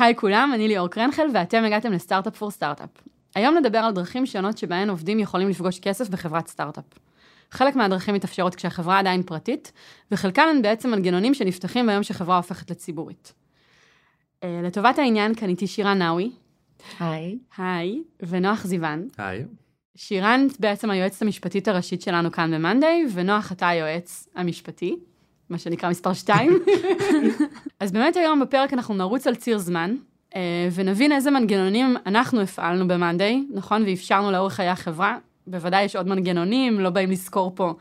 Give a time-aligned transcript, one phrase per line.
[0.00, 2.88] היי כולם, אני ליאור קרנחל ואתם הגעתם לסטארט-אפ פור סטארט-אפ.
[3.34, 6.84] היום נדבר על דרכים שונות שבהן עובדים יכולים לפגוש כסף בחברת סטארט-אפ.
[7.50, 9.72] חלק מהדרכים מתאפשרות כשהחברה עדיין פרטית,
[10.10, 13.32] וחלקן הן בעצם מנגנונים שנפתחים ביום שחברה הופכת לציבורית.
[14.44, 16.30] אה, לטובת העניין, כאן איתי שירן נאווי.
[17.00, 17.38] היי.
[17.56, 19.08] היי, ונוח זיוון.
[19.18, 19.44] היי.
[19.96, 24.96] שירן בעצם היועצת המשפטית הראשית שלנו כאן במאנדיי, ונוח אתה היועץ המשפטי,
[25.50, 26.58] מה שנקרא מספר 2.
[27.80, 29.94] אז באמת היום בפרק אנחנו נרוץ על ציר זמן,
[30.36, 33.82] אה, ונבין איזה מנגנונים אנחנו הפעלנו במאנדיי, נכון?
[33.86, 35.18] ואפשרנו לאורך חיי החברה.
[35.46, 37.74] בוודאי יש עוד מנגנונים, לא באים לזכור פה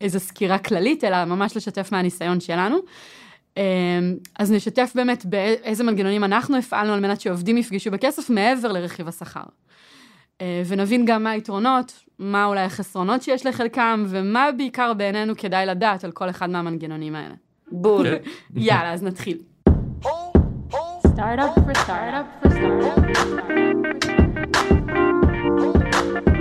[0.00, 2.78] איזו סקירה כללית, אלא ממש לשתף מהניסיון שלנו.
[3.58, 3.62] אה,
[4.38, 9.44] אז נשתף באמת באיזה מנגנונים אנחנו הפעלנו על מנת שעובדים יפגשו בכסף מעבר לרכיב השכר.
[10.40, 16.04] אה, ונבין גם מה היתרונות, מה אולי החסרונות שיש לחלקם, ומה בעיקר בעינינו כדאי לדעת
[16.04, 17.34] על כל אחד מהמנגנונים האלה.
[17.72, 18.06] בול.
[18.54, 19.38] יאללה, אז נתחיל.
[21.06, 22.52] סטארט-אפ for סטארט-אפ
[26.26, 26.35] for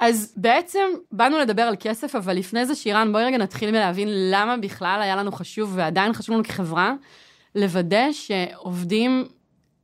[0.00, 4.56] אז בעצם באנו לדבר על כסף, אבל לפני זה, שירן, בואי רגע נתחיל מלהבין למה
[4.56, 6.94] בכלל היה לנו חשוב, ועדיין חשוב לנו כחברה,
[7.54, 9.24] לוודא שעובדים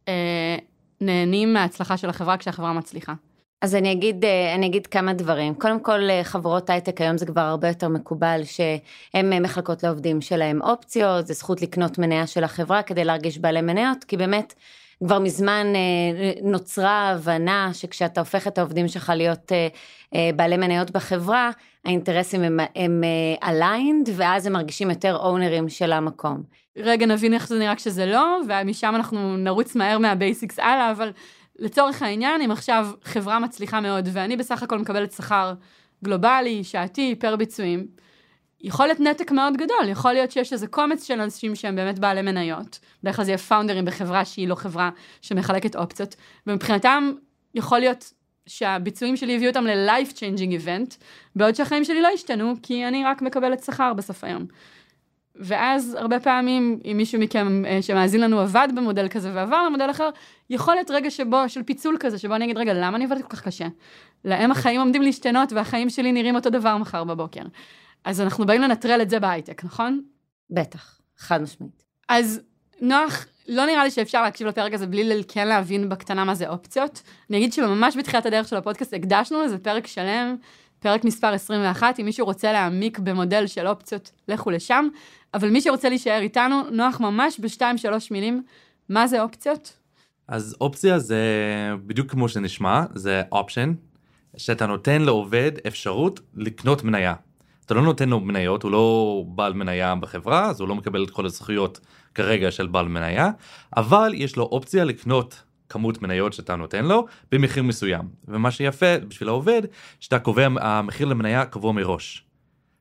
[0.08, 0.56] אה,
[1.00, 3.14] נהנים מההצלחה של החברה כשהחברה מצליחה.
[3.62, 5.54] אז אני אגיד, אה, אני אגיד כמה דברים.
[5.54, 10.20] קודם כל, אה, חברות הייטק היום זה כבר הרבה יותר מקובל שהן אה, מחלקות לעובדים
[10.20, 14.54] שלהם אופציות, זה זכות לקנות מניה של החברה כדי להרגיש בעלי מניות, כי באמת
[15.04, 15.66] כבר מזמן
[16.42, 19.52] נוצרה הבנה שכשאתה הופך את העובדים שלך להיות
[20.36, 21.50] בעלי מניות בחברה,
[21.84, 23.04] האינטרסים הם, הם
[23.42, 26.42] aligned, ואז הם מרגישים יותר אונרים של המקום.
[26.76, 31.12] רגע נבין איך זה נראה כשזה לא, ומשם אנחנו נרוץ מהר מה basics הלאה, אבל
[31.58, 35.54] לצורך העניין, אם עכשיו חברה מצליחה מאוד, ואני בסך הכל מקבלת שכר
[36.04, 37.86] גלובלי, שעתי, per ביצועים,
[38.66, 42.22] יכול להיות נתק מאוד גדול, יכול להיות שיש איזה קומץ של אנשים שהם באמת בעלי
[42.22, 44.90] מניות, בדרך כלל זה יהיה פאונדרים בחברה שהיא לא חברה
[45.22, 47.12] שמחלקת אופציות, ומבחינתם
[47.54, 48.12] יכול להיות
[48.46, 50.94] שהביצועים שלי הביאו אותם ל-life changing event,
[51.36, 54.46] בעוד שהחיים שלי לא השתנו, כי אני רק מקבלת שכר בסוף היום.
[55.36, 60.10] ואז הרבה פעמים, אם מישהו מכם אה, שמאזין לנו עבד במודל כזה ועבר למודל אחר,
[60.50, 63.28] יכול להיות רגע שבו, של פיצול כזה, שבו אני אגיד, רגע, למה אני עובדת כל
[63.28, 63.66] כך קשה?
[64.24, 67.42] להם החיים עומדים להשתנות והחיים שלי נראים אותו דבר מחר בבוקר.
[68.06, 70.00] אז אנחנו באים לנטרל את זה בהייטק, נכון?
[70.50, 71.82] בטח, חד משמעית.
[72.08, 72.40] אז
[72.80, 77.02] נוח, לא נראה לי שאפשר להקשיב לפרק הזה בלי כן להבין בקטנה מה זה אופציות.
[77.30, 80.36] אני אגיד שממש בתחילת הדרך של הפודקאסט הקדשנו לזה פרק שלם,
[80.78, 84.88] פרק מספר 21, אם מישהו רוצה להעמיק במודל של אופציות, לכו לשם.
[85.34, 88.42] אבל מי שרוצה להישאר איתנו, נוח ממש בשתיים, שלוש מילים,
[88.88, 89.76] מה זה אופציות?
[90.28, 91.22] אז אופציה זה
[91.86, 93.72] בדיוק כמו שנשמע, זה אופשן,
[94.36, 97.14] שאתה נותן לעובד אפשרות לקנות מניה.
[97.66, 101.10] אתה לא נותן לו מניות, הוא לא בעל מניה בחברה, אז הוא לא מקבל את
[101.10, 101.80] כל הזכויות
[102.14, 103.30] כרגע של בעל מניה,
[103.76, 108.08] אבל יש לו אופציה לקנות כמות מניות שאתה נותן לו במחיר מסוים.
[108.28, 109.62] ומה שיפה בשביל העובד,
[110.00, 112.24] שאתה קובע, המחיר למניה קבוע מראש.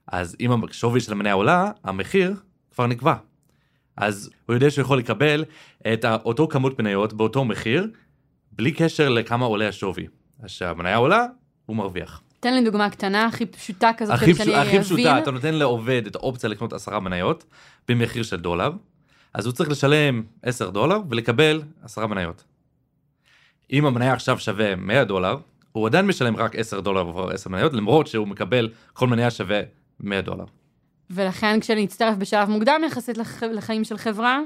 [0.07, 2.33] אז אם השווי של המניה עולה, המחיר
[2.71, 3.15] כבר נקבע.
[3.97, 5.45] אז הוא יודע שהוא יכול לקבל
[5.93, 7.87] את אותו כמות מניות באותו מחיר,
[8.51, 10.07] בלי קשר לכמה עולה השווי.
[10.39, 11.25] אז כשהמניה עולה,
[11.65, 12.21] הוא מרוויח.
[12.39, 14.37] תן לי דוגמה קטנה, הכי פשוטה כזאת, הכי, פש...
[14.37, 17.45] שאני הכי פשוטה, אתה נותן לעובד את האופציה לקנות עשרה מניות
[17.87, 18.71] במחיר של דולר,
[19.33, 22.43] אז הוא צריך לשלם 10 דולר ולקבל עשרה מניות.
[23.73, 25.37] אם המניה עכשיו שווה 100 דולר,
[25.71, 29.61] הוא עדיין משלם רק 10 דולר עבור 10 מניות, למרות שהוא מקבל כל מניה שווה
[29.99, 30.45] 100 דולר.
[31.09, 33.43] ולכן כשנצטרף בשלב מוקדם יחסית לח...
[33.43, 34.39] לחיים של חברה,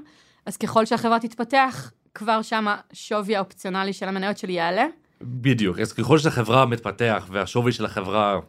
[0.45, 4.85] אז ככל שהחברה תתפתח, כבר שם השווי האופציונלי של המניות שלי יעלה.
[5.23, 8.39] בדיוק, אז ככל שהחברה מתפתח והשווי של החברה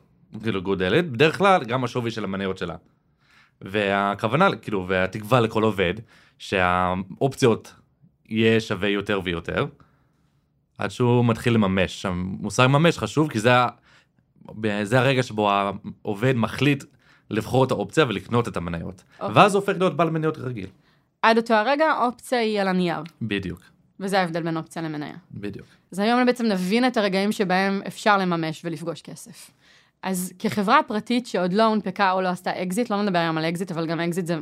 [0.42, 2.76] כאילו גודלת, בדרך כלל גם השווי של המניות שלה.
[3.60, 5.94] והכוונה, כאילו, והתקווה לכל עובד,
[6.38, 7.74] שהאופציות
[8.28, 9.66] יהיה שווה יותר ויותר,
[10.78, 12.06] עד שהוא מתחיל לממש.
[12.06, 13.50] המושג ממש חשוב, כי זה,
[14.82, 16.84] זה הרגע שבו העובד מחליט
[17.30, 18.98] לבחור את האופציה ולקנות את המניות.
[18.98, 19.22] Okay.
[19.22, 19.36] אוקיי.
[19.36, 20.66] ואז הופך להיות בעל מניות רגיל.
[21.22, 23.00] עד אותו הרגע האופציה היא על הנייר.
[23.22, 23.60] בדיוק.
[24.00, 25.14] וזה ההבדל בין אופציה למניה.
[25.32, 25.66] בדיוק.
[25.92, 29.50] אז היום בעצם נבין את הרגעים שבהם אפשר לממש ולפגוש כסף.
[30.02, 33.70] אז כחברה פרטית שעוד לא הונפקה או לא עשתה אקזיט, לא נדבר היום על אקזיט,
[33.70, 34.36] אבל גם אקזיט זה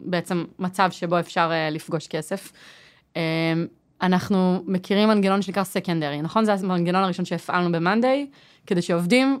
[0.00, 2.52] בעצם מצב שבו אפשר uh, לפגוש כסף.
[3.14, 3.16] Um,
[4.02, 6.44] אנחנו מכירים מנגנון שנקרא סקנדרי, נכון?
[6.44, 9.38] זה המנגנון הראשון שהפעלנו ב-Monday, כדי שעובדים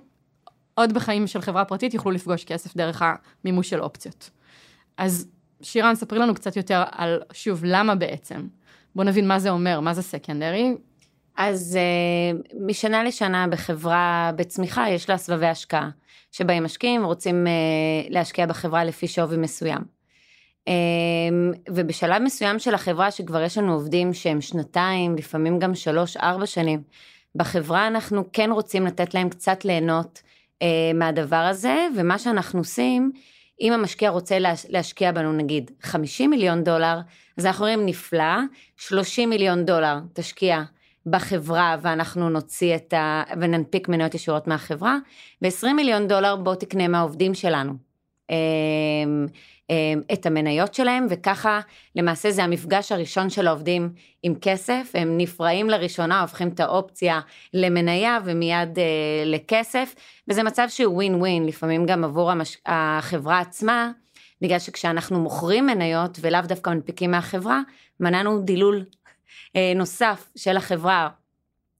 [0.74, 3.02] עוד בחיים של חברה פרטית יוכלו לפגוש כסף דרך
[3.44, 4.30] המימוש של אופציות.
[4.96, 5.28] אז
[5.62, 8.46] שירן, ספרי לנו קצת יותר על, שוב, למה בעצם.
[8.96, 10.74] בואו נבין מה זה אומר, מה זה סקנדרי.
[11.36, 15.90] אז uh, משנה לשנה בחברה בצמיחה יש לה סבבי השקעה,
[16.32, 19.78] שבהם משקיעים ורוצים uh, להשקיע בחברה לפי שווי מסוים.
[20.68, 20.72] Um,
[21.70, 26.82] ובשלב מסוים של החברה שכבר יש לנו עובדים שהם שנתיים, לפעמים גם שלוש, ארבע שנים,
[27.34, 30.64] בחברה אנחנו כן רוצים לתת להם קצת ליהנות uh,
[30.94, 33.12] מהדבר הזה, ומה שאנחנו עושים,
[33.60, 36.98] אם המשקיע רוצה להשקיע בנו נגיד 50 מיליון דולר,
[37.36, 38.34] אז אנחנו אומרים נפלא,
[38.76, 40.62] 30 מיליון דולר תשקיע
[41.06, 43.22] בחברה ואנחנו נוציא את ה...
[43.40, 44.96] וננפיק מניות ישירות מהחברה,
[45.42, 47.72] ו-20 מיליון דולר בוא תקנה מהעובדים שלנו.
[49.70, 51.60] אמ, את המניות שלהם, וככה
[51.96, 57.20] למעשה זה המפגש הראשון של העובדים עם כסף, הם נפרעים לראשונה, הופכים את האופציה
[57.54, 58.84] למניה ומיד אה,
[59.26, 59.94] לכסף,
[60.28, 62.56] וזה מצב שהוא ווין ווין, לפעמים גם עבור המש...
[62.66, 63.90] החברה עצמה,
[64.40, 67.60] בגלל שכשאנחנו מוכרים מניות ולאו דווקא מנפיקים מהחברה,
[68.00, 68.84] מנענו דילול
[69.56, 71.08] אה, נוסף של החברה.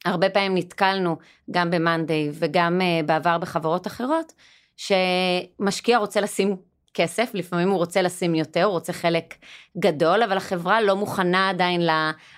[0.05, 1.17] הרבה פעמים נתקלנו
[1.51, 4.33] גם ב-Monday וגם אה, בעבר בחברות אחרות,
[4.77, 6.57] שמשקיע רוצה לשים
[6.95, 9.35] כסף, לפעמים הוא רוצה לשים יותר, הוא רוצה חלק
[9.79, 11.91] גדול, אבל החברה לא מוכנה עדיין, ל...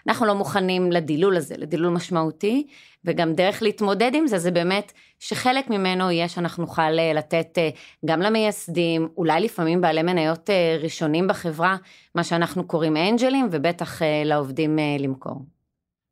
[0.09, 2.67] אנחנו לא מוכנים לדילול הזה, לדילול משמעותי,
[3.05, 7.69] וגם דרך להתמודד עם זה, זה באמת שחלק ממנו יהיה שאנחנו נוכל אה, לתת אה,
[8.07, 11.77] גם למייסדים, אולי לפעמים בעלי מניות אה, ראשונים בחברה,
[12.15, 15.45] מה שאנחנו קוראים אנג'לים, ובטח לעובדים למכור.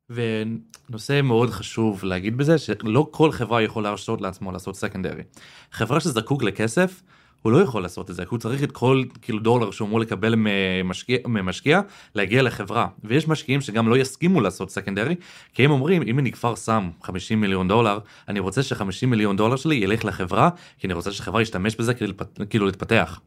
[0.09, 5.23] ונושא מאוד חשוב להגיד בזה, שלא כל חברה יכולה להרשות לעצמו לעשות סקנדרי.
[5.71, 7.01] חברה שזקוק לכסף,
[7.45, 10.33] הוא לא יכול לעשות את זה, הוא צריך את כל כאילו דולר שהוא אמור לקבל
[10.37, 11.81] ממשקיע, ממשקיע
[12.15, 12.87] להגיע לחברה.
[13.03, 15.15] ויש משקיעים שגם לא יסכימו לעשות סקנדרי,
[15.53, 19.55] כי הם אומרים, אם אני כבר שם 50 מיליון דולר, אני רוצה ש-50 מיליון דולר
[19.55, 22.39] שלי ילך לחברה, כי אני רוצה שחברה ישתמש בזה כדי לפת...
[22.49, 23.19] כאילו להתפתח.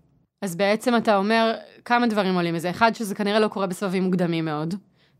[0.42, 1.54] אז בעצם אתה אומר
[1.84, 2.70] כמה דברים עולים מזה.
[2.70, 4.74] אחד, שזה כנראה לא קורה בסבבים מוקדמים מאוד,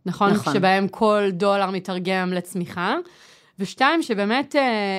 [0.06, 0.30] נכון?
[0.30, 0.54] נכון.
[0.54, 2.96] שבהם כל דולר מתרגם לצמיחה.
[3.58, 4.98] ושתיים, שבאמת אה,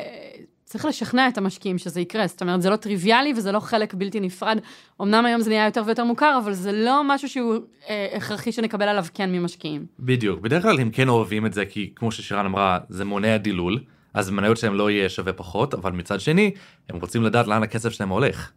[0.70, 4.20] צריך לשכנע את המשקיעים שזה יקרה, זאת אומרת, זה לא טריוויאלי וזה לא חלק בלתי
[4.20, 4.60] נפרד.
[5.02, 7.56] אמנם היום זה נהיה יותר ויותר מוכר, אבל זה לא משהו שהוא
[7.90, 9.86] אה, הכרחי שנקבל עליו כן ממשקיעים.
[10.00, 13.80] בדיוק, בדרך כלל הם כן אוהבים את זה, כי כמו ששירן אמרה, זה מונע דילול,
[14.14, 16.52] אז מניות שלהם לא יהיה שווה פחות, אבל מצד שני,
[16.90, 18.52] הם רוצים לדעת לאן הכסף שלהם הולך.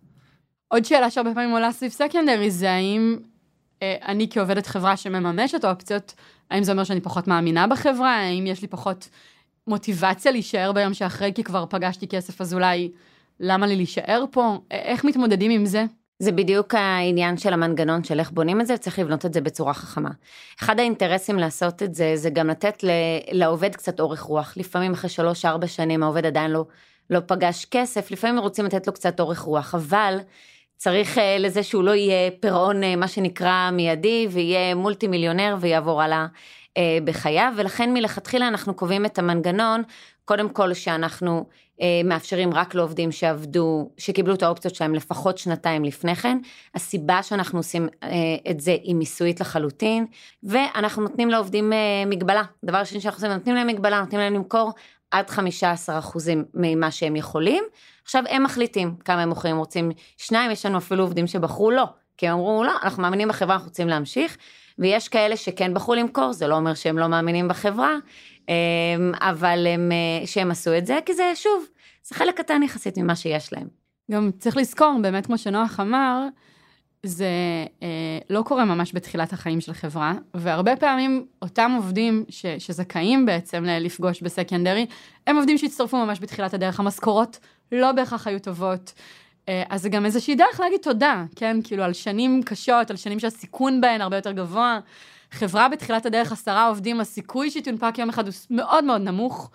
[0.68, 3.16] עוד שאלה שהרבה פעמים עולה סביב סקנדרי, זה האם
[3.82, 6.14] אה, אני כעובדת חברה שמממשת אופציות,
[6.50, 9.08] האם זה אומר שאני פחות מאמינה בחברה, האם יש לי פחות...
[9.66, 12.90] מוטיבציה להישאר ביום שאחרי, כי כבר פגשתי כסף, אז אולי
[13.40, 14.58] למה לי להישאר פה?
[14.70, 15.84] איך מתמודדים עם זה?
[16.18, 19.74] זה בדיוק העניין של המנגנון של איך בונים את זה, צריך לבנות את זה בצורה
[19.74, 20.10] חכמה.
[20.60, 22.84] אחד האינטרסים לעשות את זה, זה גם לתת
[23.32, 24.54] לעובד קצת אורך רוח.
[24.56, 26.64] לפעמים אחרי שלוש-ארבע שנים העובד עדיין לא,
[27.10, 30.18] לא פגש כסף, לפעמים רוצים לתת לו קצת אורך רוח, אבל
[30.76, 36.02] צריך אה, לזה שהוא לא יהיה פירעון, אה, מה שנקרא, מיידי, ויהיה מולטי מיליונר ויעבור
[36.02, 36.26] הלאה
[36.76, 39.82] אה, בחייו, ולכן מלכתחילה אנחנו קובעים את המנגנון,
[40.24, 41.44] קודם כל שאנחנו
[41.80, 46.38] אה, מאפשרים רק לעובדים שעבדו, שקיבלו את האופציות שלהם לפחות שנתיים לפני כן.
[46.74, 48.08] הסיבה שאנחנו עושים אה,
[48.50, 50.06] את זה היא מיסויית לחלוטין,
[50.42, 52.42] ואנחנו נותנים לעובדים אה, מגבלה.
[52.64, 54.72] דבר שני שאנחנו עושים, נותנים להם מגבלה, נותנים להם למכור
[55.10, 55.40] עד 15%
[56.54, 57.64] ממה שהם יכולים.
[58.04, 61.84] עכשיו הם מחליטים כמה הם מוכרים, רוצים שניים, יש לנו אפילו עובדים שבחרו לא,
[62.16, 64.36] כי הם אמרו לא, אנחנו מאמינים בחברה, אנחנו רוצים להמשיך.
[64.82, 67.96] ויש כאלה שכן בחרו למכור, זה לא אומר שהם לא מאמינים בחברה,
[68.48, 68.54] אמ,
[69.20, 71.66] אבל הם, אה, שהם עשו את זה, כי זה, שוב,
[72.04, 73.68] זה חלק קטן יחסית ממה שיש להם.
[74.10, 76.26] גם צריך לזכור, באמת כמו שנוח אמר,
[77.06, 77.26] זה
[77.82, 83.64] אה, לא קורה ממש בתחילת החיים של חברה, והרבה פעמים אותם עובדים ש, שזכאים בעצם
[83.64, 84.86] לפגוש בסקנדרי,
[85.26, 87.38] הם עובדים שהצטרפו ממש בתחילת הדרך, המשכורות
[87.72, 88.92] לא בהכרח היו טובות.
[89.48, 91.56] אה, אז זה גם איזושהי דרך להגיד תודה, כן?
[91.64, 94.80] כאילו על שנים קשות, על שנים שהסיכון בהן הרבה יותר גבוה.
[95.30, 99.50] חברה בתחילת הדרך, עשרה עובדים, הסיכוי שהיא תונפק יום אחד הוא מאוד מאוד נמוך.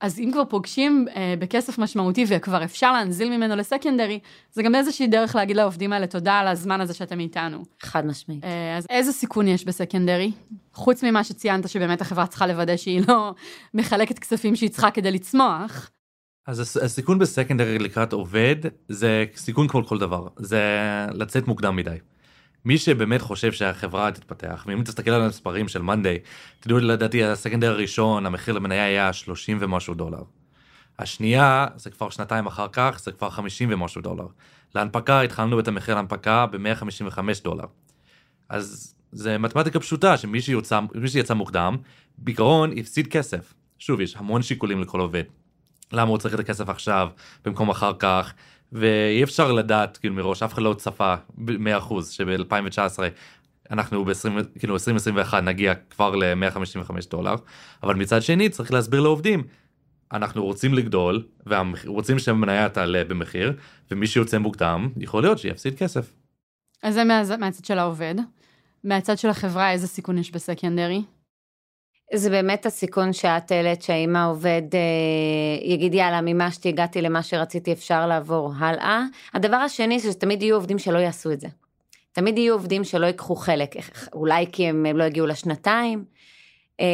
[0.00, 4.18] אז אם כבר פוגשים אה, בכסף משמעותי וכבר אפשר להנזיל ממנו לסקנדרי,
[4.52, 7.62] זה גם איזושהי דרך להגיד לעובדים האלה תודה על הזמן הזה שאתם איתנו.
[7.80, 8.44] חד משמעית.
[8.44, 10.32] אה, אז איזה סיכון יש בסקנדרי?
[10.72, 13.34] חוץ ממה שציינת שבאמת החברה צריכה לוודא שהיא לא
[13.74, 15.90] מחלקת כספים שהיא צריכה כדי לצמוח.
[16.46, 18.56] אז הסיכון בסקנדרי לקראת עובד
[18.88, 20.60] זה סיכון כמו כל דבר זה
[21.12, 21.96] לצאת מוקדם מדי.
[22.64, 26.18] מי שבאמת חושב שהחברה תתפתח ואם תסתכל על המספרים של מאנדיי
[26.60, 30.22] תדעו לדעתי הסקנדרי הראשון המחיר למניה היה 30 ומשהו דולר.
[30.98, 34.26] השנייה זה כבר שנתיים אחר כך זה כבר 50 ומשהו דולר.
[34.74, 37.66] להנפקה התחלנו את המחיר להנפקה ב-155 דולר.
[38.48, 41.76] אז זה מתמטיקה פשוטה שמי שיצא, שיצא מוקדם
[42.18, 43.54] בעיקרון הפסיד כסף.
[43.78, 45.24] שוב יש המון שיקולים לכל עובד.
[45.92, 47.08] למה הוא צריך את הכסף עכשיו
[47.44, 48.32] במקום אחר כך
[48.72, 51.42] ואי אפשר לדעת כאילו מראש אף אחד לא צפה 100%
[52.10, 52.98] שב-2019
[53.70, 57.34] אנחנו ב-20, כאילו 2021 נגיע כבר ל-155 דולר,
[57.82, 59.44] אבל מצד שני צריך להסביר לעובדים,
[60.12, 63.52] אנחנו רוצים לגדול, ורוצים שהמניה תעלה במחיר,
[63.90, 66.12] ומי שיוצא מוקדם, יכול להיות שיפסיד כסף.
[66.82, 68.14] אז זה מה, מהצד של העובד.
[68.84, 71.02] מהצד של החברה, איזה סיכון יש בסקנדרי?
[72.14, 74.80] זה באמת הסיכון שאת העלית, שהאם העובד אה,
[75.62, 79.02] יגיד יאללה, מימשתי, הגעתי למה שרציתי, אפשר לעבור הלאה.
[79.34, 81.48] הדבר השני, זה שתמיד יהיו עובדים שלא יעשו את זה.
[82.12, 83.74] תמיד יהיו עובדים שלא ייקחו חלק,
[84.12, 86.04] אולי כי הם לא הגיעו לשנתיים,
[86.80, 86.86] אה,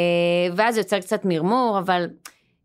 [0.56, 2.06] ואז יוצר קצת מרמור, אבל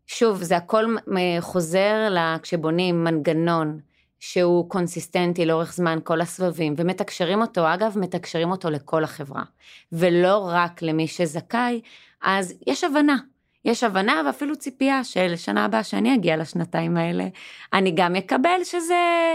[0.06, 0.96] שוב, זה הכל
[1.40, 2.08] חוזר
[2.42, 3.78] כשבונים מנגנון
[4.20, 9.42] שהוא קונסיסטנטי לאורך זמן כל הסבבים, ומתקשרים אותו, אגב, מתקשרים אותו לכל החברה,
[9.92, 11.80] ולא רק למי שזכאי,
[12.22, 13.16] אז יש הבנה.
[13.64, 17.24] יש הבנה ואפילו ציפייה של שנה הבאה שאני אגיע לשנתיים האלה,
[17.72, 19.34] אני גם אקבל שזה,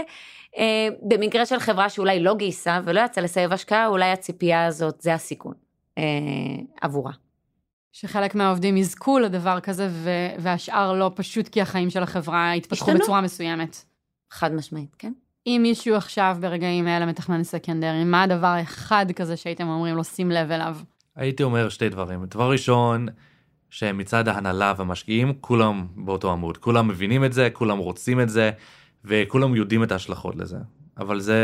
[0.56, 5.14] אה, במקרה של חברה שאולי לא גייסה ולא יצא לסבב השקעה, אולי הציפייה הזאת זה
[5.14, 5.54] הסיכון
[5.98, 6.02] אה,
[6.80, 7.12] עבורה.
[7.92, 9.88] שחלק מהעובדים יזכו לדבר כזה
[10.38, 13.84] והשאר לא פשוט כי החיים של החברה התפתחו בצורה מסוימת.
[14.30, 15.12] חד משמעית, כן.
[15.46, 20.30] אם מישהו עכשיו ברגעים האלה מתכנן סקנדרי, מה הדבר האחד כזה שהייתם אומרים לו שים
[20.30, 20.76] לב אליו?
[21.16, 22.24] הייתי אומר שתי דברים.
[22.24, 23.06] דבר ראשון,
[23.70, 28.50] שמצד ההנהלה והמשקיעים כולם באותו עמוד, כולם מבינים את זה, כולם רוצים את זה,
[29.04, 30.56] וכולם יודעים את ההשלכות לזה.
[30.98, 31.38] אבל זה,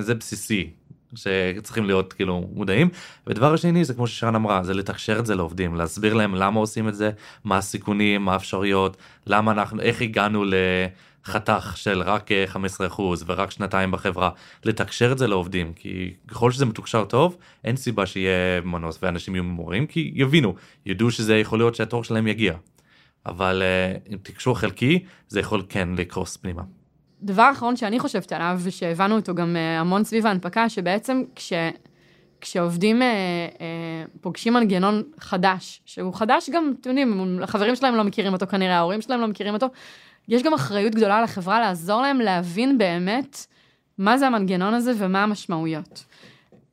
[0.00, 0.70] זה בסיסי,
[1.14, 2.88] שצריכים להיות כאילו מודעים.
[3.26, 6.88] ודבר השני זה כמו ששרן אמרה, זה לתקשר את זה לעובדים, להסביר להם למה עושים
[6.88, 7.10] את זה,
[7.44, 8.96] מה הסיכונים, מה האפשרויות,
[9.26, 10.54] למה אנחנו, איך הגענו ל...
[11.26, 14.30] חתך של רק 15% אה, ורק שנתיים בחברה,
[14.64, 19.44] לתקשר את זה לעובדים, כי ככל שזה מתוקשר טוב, אין סיבה שיהיה מנוס ואנשים יהיו
[19.44, 20.54] ממורים, כי יבינו,
[20.86, 22.54] ידעו שזה יכול להיות שהתור שלהם יגיע.
[23.26, 26.62] אבל uh, עם תקשור חלקי, זה יכול כן לקרוס פנימה.
[27.22, 31.52] דבר אחרון שאני חושבת עליו, ושהבנו אותו גם uh, המון סביב ההנפקה, שבעצם כש...
[32.46, 33.06] כשעובדים אה,
[33.60, 38.76] אה, פוגשים מנגנון חדש, שהוא חדש גם, אתם יודעים, החברים שלהם לא מכירים אותו כנראה,
[38.76, 39.66] ההורים שלהם לא מכירים אותו,
[40.28, 43.46] יש גם אחריות גדולה לחברה לעזור להם להבין באמת
[43.98, 46.04] מה זה המנגנון הזה ומה המשמעויות.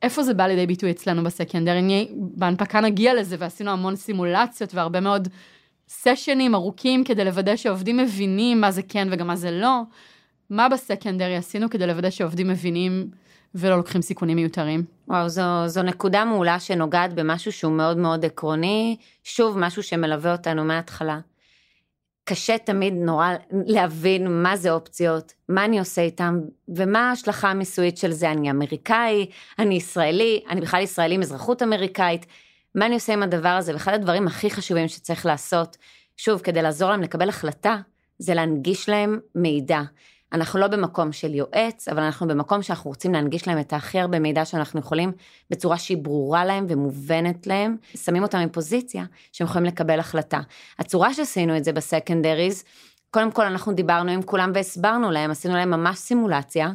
[0.02, 2.08] איפה זה בא לידי ביטוי אצלנו בסקנדרי?
[2.12, 5.28] בהנפקה נגיע לזה ועשינו המון סימולציות והרבה מאוד
[5.88, 9.80] סשנים ארוכים כדי לוודא שעובדים מבינים מה זה כן וגם מה זה לא.
[10.50, 13.10] מה בסקנדרי עשינו כדי לוודא שעובדים מבינים
[13.54, 14.84] ולא לוקחים סיכונים מיותרים?
[15.08, 18.96] וואו, זו, זו נקודה מעולה שנוגעת במשהו שהוא מאוד מאוד עקרוני.
[19.24, 21.18] שוב, משהו שמלווה אותנו מההתחלה.
[22.24, 23.28] קשה תמיד נורא
[23.66, 28.30] להבין מה זה אופציות, מה אני עושה איתם, ומה ההשלכה המיסויית של זה.
[28.30, 29.26] אני אמריקאי,
[29.58, 32.26] אני ישראלי, אני בכלל ישראלי עם אזרחות אמריקאית,
[32.74, 33.72] מה אני עושה עם הדבר הזה?
[33.72, 35.76] ואחד הדברים הכי חשובים שצריך לעשות,
[36.16, 37.76] שוב, כדי לעזור להם לקבל החלטה,
[38.18, 39.80] זה להנגיש להם מידע.
[40.34, 44.18] אנחנו לא במקום של יועץ, אבל אנחנו במקום שאנחנו רוצים להנגיש להם את הכי הרבה
[44.18, 45.12] מידע שאנחנו יכולים,
[45.50, 50.40] בצורה שהיא ברורה להם ומובנת להם, שמים אותם עם פוזיציה שהם יכולים לקבל החלטה.
[50.78, 52.64] הצורה שעשינו את זה בסקנדריז,
[53.10, 56.70] קודם כל אנחנו דיברנו עם כולם והסברנו להם, עשינו להם ממש סימולציה,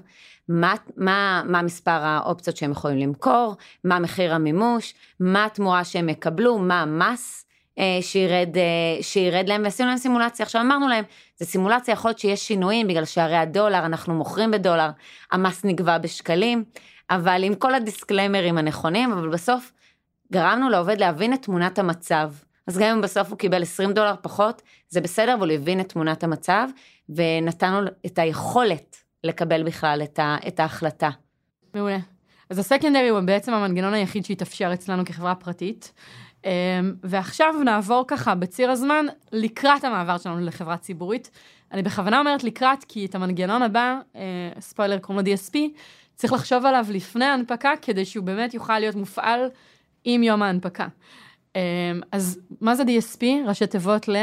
[0.50, 6.58] מה, מה, מה מספר האופציות שהם יכולים למכור, מה מחיר המימוש, מה התמורה שהם יקבלו,
[6.58, 7.46] מה המס.
[7.80, 10.46] אה, שירד, אה, שירד להם, ועשינו להם סימולציה.
[10.46, 11.04] עכשיו אמרנו להם,
[11.40, 14.90] זה סימולציה, יכול להיות שיש שינויים, בגלל שהרי הדולר, אנחנו מוכרים בדולר,
[15.32, 16.64] המס נגבה בשקלים,
[17.10, 19.72] אבל עם כל הדיסקליימרים הנכונים, אבל בסוף
[20.34, 22.32] גרמנו לעובד להבין את תמונת המצב.
[22.68, 25.90] אז גם אם בסוף הוא קיבל 20 דולר פחות, זה בסדר, אבל הוא הבין את
[25.90, 26.68] תמונת המצב,
[27.10, 31.10] ונתנו את היכולת לקבל בכלל את, ה, את ההחלטה.
[31.74, 31.98] מעולה.
[32.50, 35.94] אז הסקנדרי הוא בעצם המנגנון היחיד שהתאפשר אצלנו כחברה פרטית.
[36.46, 36.52] אמ,
[37.04, 41.32] ועכשיו נעבור ככה בציר הזמן לקראת המעבר שלנו לחברה ציבורית.
[41.72, 44.22] אני בכוונה אומרת לקראת, כי את המנגנון הבא, אה,
[44.60, 45.58] ספוילר קוראים לו DSP,
[46.16, 49.40] צריך לחשוב עליו לפני ההנפקה, כדי שהוא באמת יוכל להיות מופעל
[50.04, 50.88] עם יום ההנפקה.
[51.56, 51.62] אמ,
[52.12, 53.24] אז מה זה DSP?
[53.48, 54.16] ראשי תיבות ל...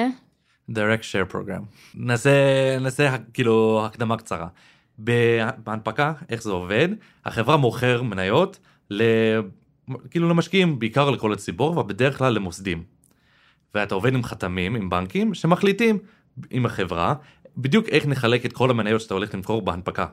[0.70, 1.62] direct share program.
[1.94, 2.30] נעשה,
[2.80, 4.48] נעשה כאילו הקדמה קצרה.
[4.98, 6.88] בהנפקה, איך זה עובד?
[7.24, 8.58] החברה מוכר מניות.
[10.10, 12.82] כאילו למשקיעים, בעיקר לכל הציבור, ובדרך כלל למוסדים.
[13.74, 15.98] ואתה עובד עם חתמים, עם בנקים, שמחליטים
[16.50, 17.14] עם החברה,
[17.56, 20.06] בדיוק איך נחלק את כל המניות שאתה הולך למכור בהנפקה.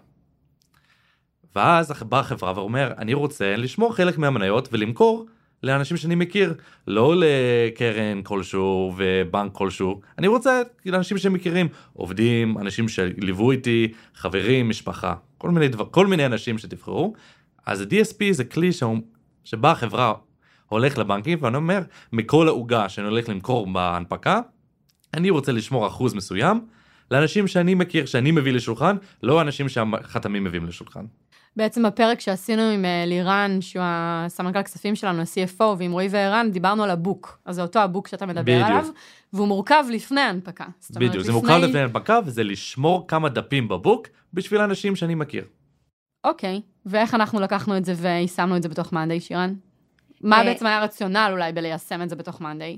[1.56, 5.25] ואז באה החברה ואומר, אני רוצה לשמור חלק מהמניות ולמכור
[5.63, 6.53] לאנשים שאני מכיר,
[6.88, 15.15] לא לקרן כלשהו ובנק כלשהו, אני רוצה לאנשים שמכירים, עובדים, אנשים שליוו איתי, חברים, משפחה,
[15.38, 17.13] כל מיני, דבר, כל מיני אנשים שתבחרו.
[17.65, 18.98] אז ה-DSP זה כלי שהוא
[19.44, 20.14] שבה החברה
[20.70, 21.82] הולך לבנקים ואני אומר,
[22.14, 24.42] מכל העוגה שאני הולך למכור בהנפקה,
[25.14, 26.62] אני רוצה לשמור אחוז מסוים
[27.12, 31.06] לאנשים שאני מכיר, שאני מביא לשולחן, לא אנשים שהחתמים מביאים לשולחן.
[31.56, 36.84] בעצם בפרק שעשינו עם אה, לירן, שהוא הסמנכ"ל כספים שלנו, ה-CFO, ועם רועי וערן, דיברנו
[36.84, 37.40] על הבוק.
[37.46, 38.68] אז זה אותו הבוק שאתה מדבר בדיוק.
[38.68, 38.88] עליו,
[39.34, 40.66] והוא מורכב לפני ההנפקה.
[40.80, 45.16] זאת אומרת, בדיוק, זה מורכב לפני הנפקה וזה לשמור כמה דפים בבוק בשביל האנשים שאני
[45.16, 45.46] מכיר.
[46.24, 49.54] אוקיי, ואיך אנחנו לקחנו את זה ויישמנו את זה בתוך מאנדיי, שירן?
[50.22, 52.78] מה אה, בעצם היה הרציונל אולי בליישם את זה בתוך מאנדיי?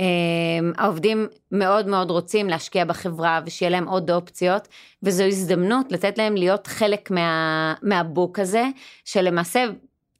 [0.00, 4.68] אמ, העובדים מאוד מאוד רוצים להשקיע בחברה ושיהיה להם עוד אופציות,
[5.02, 8.64] וזו הזדמנות לתת להם להיות חלק מה, מהבוק הזה,
[9.04, 9.64] שלמעשה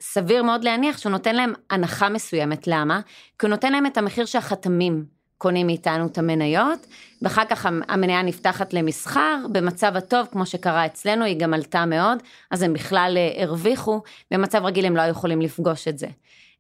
[0.01, 2.67] סביר מאוד להניח שהוא נותן להם הנחה מסוימת.
[2.67, 3.01] למה?
[3.39, 5.05] כי הוא נותן להם את המחיר שהחתמים
[5.39, 6.87] קונים מאיתנו את המניות,
[7.23, 12.19] ואחר כך המניה נפתחת למסחר, במצב הטוב, כמו שקרה אצלנו, היא גם עלתה מאוד,
[12.51, 16.07] אז הם בכלל אה, הרוויחו, במצב רגיל הם לא יכולים לפגוש את זה.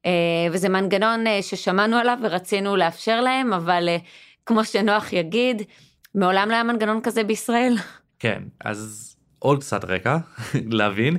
[0.06, 0.10] אה,
[0.52, 3.88] וזה מנגנון אה, ששמענו עליו ורצינו לאפשר להם, אבל
[4.46, 5.62] כמו שנוח יגיד,
[6.14, 7.76] מעולם לא היה מנגנון כזה בישראל.
[8.18, 10.18] כן, אז עוד קצת רקע,
[10.78, 11.16] להבין.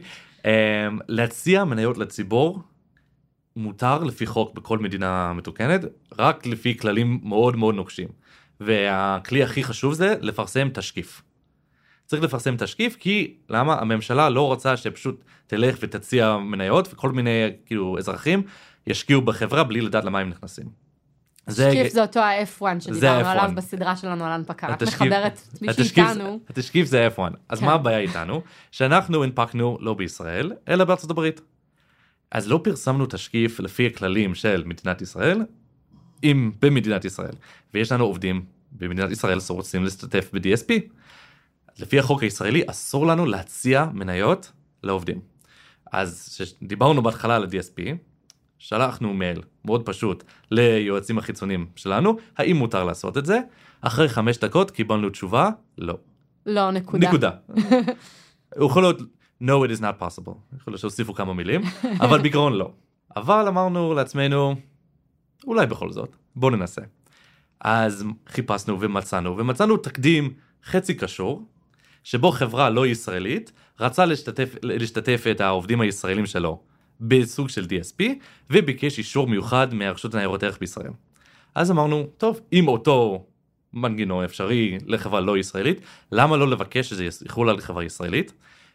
[1.08, 2.60] להציע מניות לציבור
[3.58, 5.82] מותר לפי חוק בכל מדינה מתוקנת,
[6.20, 8.08] רק לפי כללים מאוד מאוד נוקשים.
[8.60, 11.22] והכלי הכי חשוב זה לפרסם תשקיף.
[12.06, 17.98] צריך לפרסם תשקיף כי למה הממשלה לא רוצה שפשוט תלך ותציע מניות וכל מיני כאילו
[17.98, 18.44] אזרחים
[18.88, 20.66] ישקיעו בחברה בלי לדעת למה הם נכנסים.
[21.50, 26.40] תשקיף זה אותו ה-F1 שדיברנו עליו בסדרה שלנו על הנפקה, רק מחברת מי שאיתנו.
[26.50, 27.66] התשקיף זה F1, אז כן.
[27.66, 28.42] מה הבעיה איתנו?
[28.72, 31.42] שאנחנו הנפקנו לא בישראל, אלא בארצות הברית.
[32.32, 35.42] אז לא פרסמנו תשקיף לפי הכללים של מדינת ישראל,
[36.24, 37.34] אם במדינת ישראל,
[37.74, 40.74] ויש לנו עובדים במדינת ישראל שרוצים להשתתף ב-DSP.
[41.80, 44.52] לפי החוק הישראלי אסור לנו להציע מניות
[44.84, 45.20] לעובדים.
[45.92, 47.82] אז דיברנו בהתחלה על ה-DSP,
[48.58, 53.40] שלחנו מייל מאוד פשוט ליועצים החיצוניים שלנו, האם מותר לעשות את זה?
[53.82, 55.98] אחרי חמש דקות קיבלנו תשובה, לא.
[56.46, 57.08] לא, נקודה.
[57.08, 57.32] נקודה.
[58.66, 59.02] יכול להיות,
[59.42, 61.62] no it is not possible, יכול להיות שהוסיפו כמה מילים,
[62.02, 62.72] אבל בעיקרון לא.
[63.16, 64.56] אבל אמרנו לעצמנו,
[65.48, 66.82] אולי בכל זאת, בואו ננסה.
[67.60, 70.34] אז חיפשנו ומצאנו, ומצאנו תקדים
[70.66, 71.46] חצי קשור,
[72.04, 76.60] שבו חברה לא ישראלית רצה להשתתף, להשתתף את העובדים הישראלים שלו
[77.02, 78.04] בסוג של DSP,
[78.50, 80.92] וביקש אישור מיוחד מהרשות לניירות ערך בישראל.
[81.56, 83.26] אז אמרנו, טוב, אם אותו
[83.74, 88.34] מנגנון אפשרי לחברה לא ישראלית, למה לא לבקש שזה יחול על חברה ישראלית?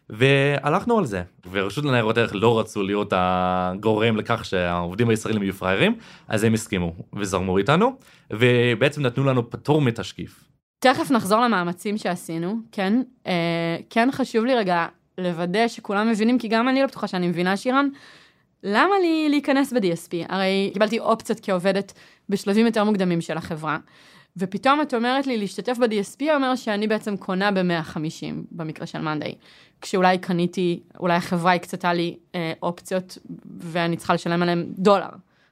[0.09, 5.95] והלכנו על זה, ורשות לניירות ערך לא רצו להיות הגורם לכך שהעובדים הישראלים יהיו פראיירים,
[6.27, 7.95] אז הם הסכימו וזרמו איתנו,
[8.31, 10.43] ובעצם נתנו לנו פטור מתשקיף.
[10.79, 14.85] תכף נחזור למאמצים שעשינו, כן, אה, כן חשוב לי רגע
[15.17, 17.89] לוודא שכולם מבינים, כי גם אני לא בטוחה שאני מבינה, שירן,
[18.63, 20.25] למה לי להיכנס ב-DSP?
[20.29, 21.93] הרי קיבלתי אופציות כעובדת
[22.29, 23.77] בשלבים יותר מוקדמים של החברה,
[24.37, 27.99] ופתאום את אומרת לי להשתתף ב-DSP, אומר שאני בעצם קונה ב-150
[28.51, 29.35] במקרה של מאנדיי.
[29.81, 33.17] כשאולי קניתי, אולי החברה הקצתה לי אה, אופציות
[33.59, 35.09] ואני צריכה לשלם עליהן דולר,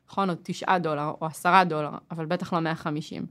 [0.10, 0.30] נכון?
[0.30, 3.26] או תשעה דולר או עשרה דולר, אבל בטח לא 150.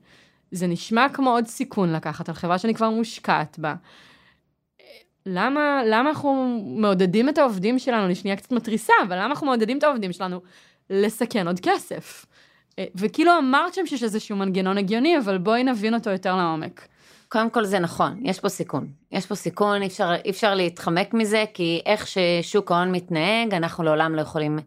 [0.50, 3.74] זה נשמע כמו עוד סיכון לקחת על חברה שאני כבר מושקעת בה.
[5.26, 9.78] למה, למה אנחנו מעודדים את העובדים שלנו, אני שנייה קצת מתריסה, אבל למה אנחנו מעודדים
[9.78, 10.40] את העובדים שלנו
[10.90, 12.26] לסכן עוד כסף?
[12.80, 16.88] אה, וכאילו אמרת שם שיש איזשהו מנגנון הגיוני, אבל בואי נבין אותו יותר לעומק.
[17.28, 18.86] קודם כל זה נכון, יש פה סיכון.
[19.12, 23.84] יש פה סיכון, אי אפשר, אי אפשר להתחמק מזה, כי איך ששוק ההון מתנהג, אנחנו
[23.84, 24.58] לעולם לא יכולים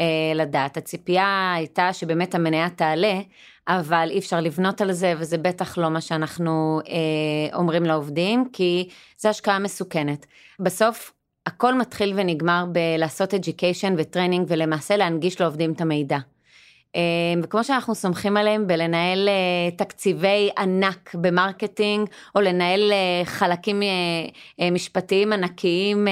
[0.00, 0.76] אה, לדעת.
[0.76, 3.20] הציפייה הייתה שבאמת המניה תעלה,
[3.68, 8.88] אבל אי אפשר לבנות על זה, וזה בטח לא מה שאנחנו אה, אומרים לעובדים, כי
[9.18, 10.26] זו השקעה מסוכנת.
[10.60, 11.12] בסוף,
[11.46, 16.18] הכל מתחיל ונגמר בלעשות education ו training, ולמעשה להנגיש לעובדים את המידע.
[16.96, 17.00] אה,
[17.42, 23.82] וכמו שאנחנו סומכים עליהם בלנהל אה, תקציבי ענק ב marketing, או לנהל אה, חלקים
[24.72, 26.06] משפטיים ענקיים,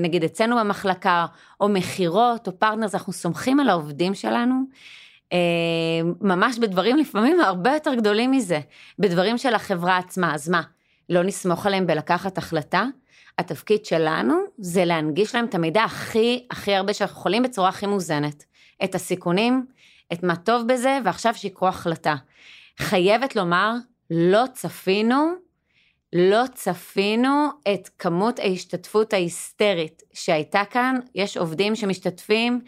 [0.00, 1.26] נגיד אצלנו במחלקה,
[1.60, 4.54] או מכירות, או partners, אנחנו סומכים על העובדים שלנו.
[6.20, 8.60] ממש בדברים לפעמים הרבה יותר גדולים מזה,
[8.98, 10.62] בדברים של החברה עצמה, אז מה,
[11.08, 12.84] לא נסמוך עליהם בלקחת החלטה?
[13.38, 18.44] התפקיד שלנו זה להנגיש להם את המידע הכי הכי הרבה שאנחנו יכולים בצורה הכי מאוזנת.
[18.84, 19.66] את הסיכונים,
[20.14, 22.14] את מה טוב בזה, ועכשיו שיקחו החלטה.
[22.78, 23.72] חייבת לומר,
[24.10, 25.34] לא צפינו,
[26.12, 30.96] לא צפינו את כמות ההשתתפות ההיסטרית שהייתה כאן.
[31.14, 32.60] יש עובדים שמשתתפים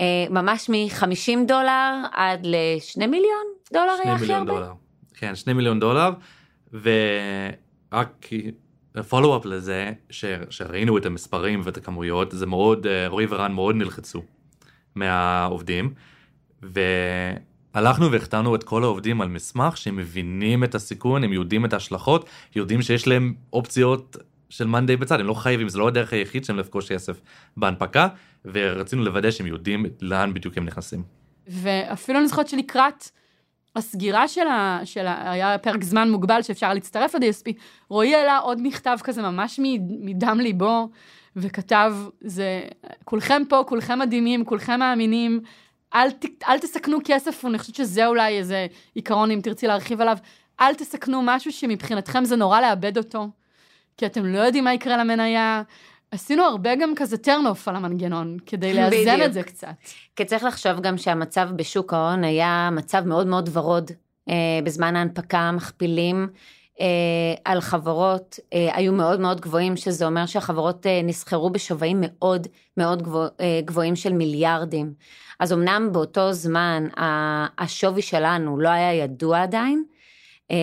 [0.00, 4.52] אה, ממש מ-50 דולר עד ל-2 מיליון דולר היה הכי הרבה.
[4.52, 4.72] דולר.
[5.14, 6.10] כן, 2 מיליון דולר,
[6.72, 8.26] ורק
[9.08, 14.22] פולו-אפ לזה, ש, שראינו את המספרים ואת הכמויות, זה מאוד, אה, רועי ורן מאוד נלחצו
[14.94, 15.94] מהעובדים.
[16.62, 22.28] והלכנו והחתנו את כל העובדים על מסמך שהם מבינים את הסיכון, הם יודעים את ההשלכות,
[22.56, 24.16] יודעים שיש להם אופציות
[24.50, 27.20] של מאנדיי בצד, הם לא חייבים, זה לא הדרך היחיד שלהם לפגוש כסף
[27.56, 28.08] בהנפקה,
[28.44, 31.02] ורצינו לוודא שהם יודעים לאן בדיוק הם נכנסים.
[31.48, 33.10] ואפילו אני זוכרת שלקראת
[33.76, 34.80] הסגירה של ה...
[34.84, 35.32] של ה...
[35.32, 37.52] היה פרק זמן מוגבל שאפשר להצטרף ל-DSP,
[37.88, 40.88] רועי העלה עוד מכתב כזה ממש מדם ליבו,
[41.36, 42.62] וכתב, זה,
[43.04, 45.40] כולכם פה, כולכם מדהימים, כולכם מאמינים,
[45.94, 50.16] אל, ת, אל תסכנו כסף, ואני חושבת שזה אולי איזה עיקרון, אם תרצי להרחיב עליו,
[50.60, 53.28] אל תסכנו משהו שמבחינתכם זה נורא לאבד אותו,
[53.96, 55.62] כי אתם לא יודעים מה יקרה למניה.
[56.10, 59.26] עשינו הרבה גם כזה טרנוף על המנגנון, כדי לאזן בדיוק.
[59.26, 59.74] את זה קצת.
[60.16, 63.90] כי צריך לחשוב גם שהמצב בשוק ההון היה מצב מאוד מאוד ורוד.
[64.28, 66.28] אה, בזמן ההנפקה מכפילים
[66.80, 66.86] אה,
[67.44, 73.02] על חברות אה, היו מאוד מאוד גבוהים, שזה אומר שהחברות אה, נסחרו בשווים מאוד מאוד
[73.02, 74.92] גבוה, אה, גבוהים של מיליארדים.
[75.42, 76.86] אז אמנם באותו זמן
[77.58, 79.84] השווי שלנו לא היה ידוע עדיין,
[80.50, 80.56] אה,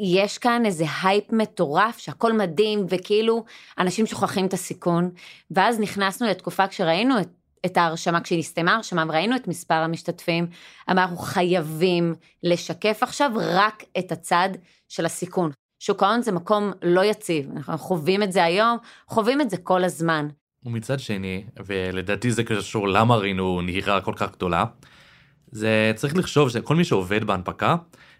[0.00, 3.44] יש כאן איזה הייפ מטורף שהכל מדהים וכאילו
[3.78, 5.10] אנשים שוכחים את הסיכון
[5.50, 7.28] ואז נכנסנו לתקופה כשראינו את,
[7.66, 10.46] את ההרשמה, כשנסתיימה ההרשמה וראינו את מספר המשתתפים,
[10.88, 14.48] אנחנו חייבים לשקף עכשיו רק את הצד
[14.88, 15.50] של הסיכון.
[15.78, 19.84] שוק ההון זה מקום לא יציב, אנחנו חווים את זה היום, חווים את זה כל
[19.84, 20.28] הזמן.
[20.66, 24.64] ומצד שני, ולדעתי זה קשור למה ראינו נהירה כל כך גדולה,
[25.50, 27.76] זה צריך לחשוב שכל מי שעובד בהנפקה,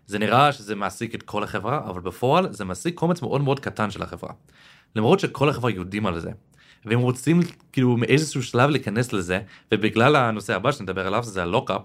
[0.07, 3.91] זה נראה שזה מעסיק את כל החברה, אבל בפועל זה מעסיק קומץ מאוד מאוד קטן
[3.91, 4.33] של החברה.
[4.97, 6.31] למרות שכל החברה יודעים על זה.
[6.85, 7.41] והם רוצים
[7.73, 9.41] כאילו מאיזשהו שלב להיכנס לזה,
[9.73, 11.83] ובגלל הנושא הבא שנדבר עליו זה הלוקאפ,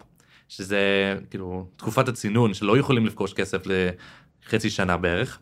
[0.49, 5.39] שזה כאילו תקופת הצינון שלא יכולים לפגוש כסף לחצי שנה בערך.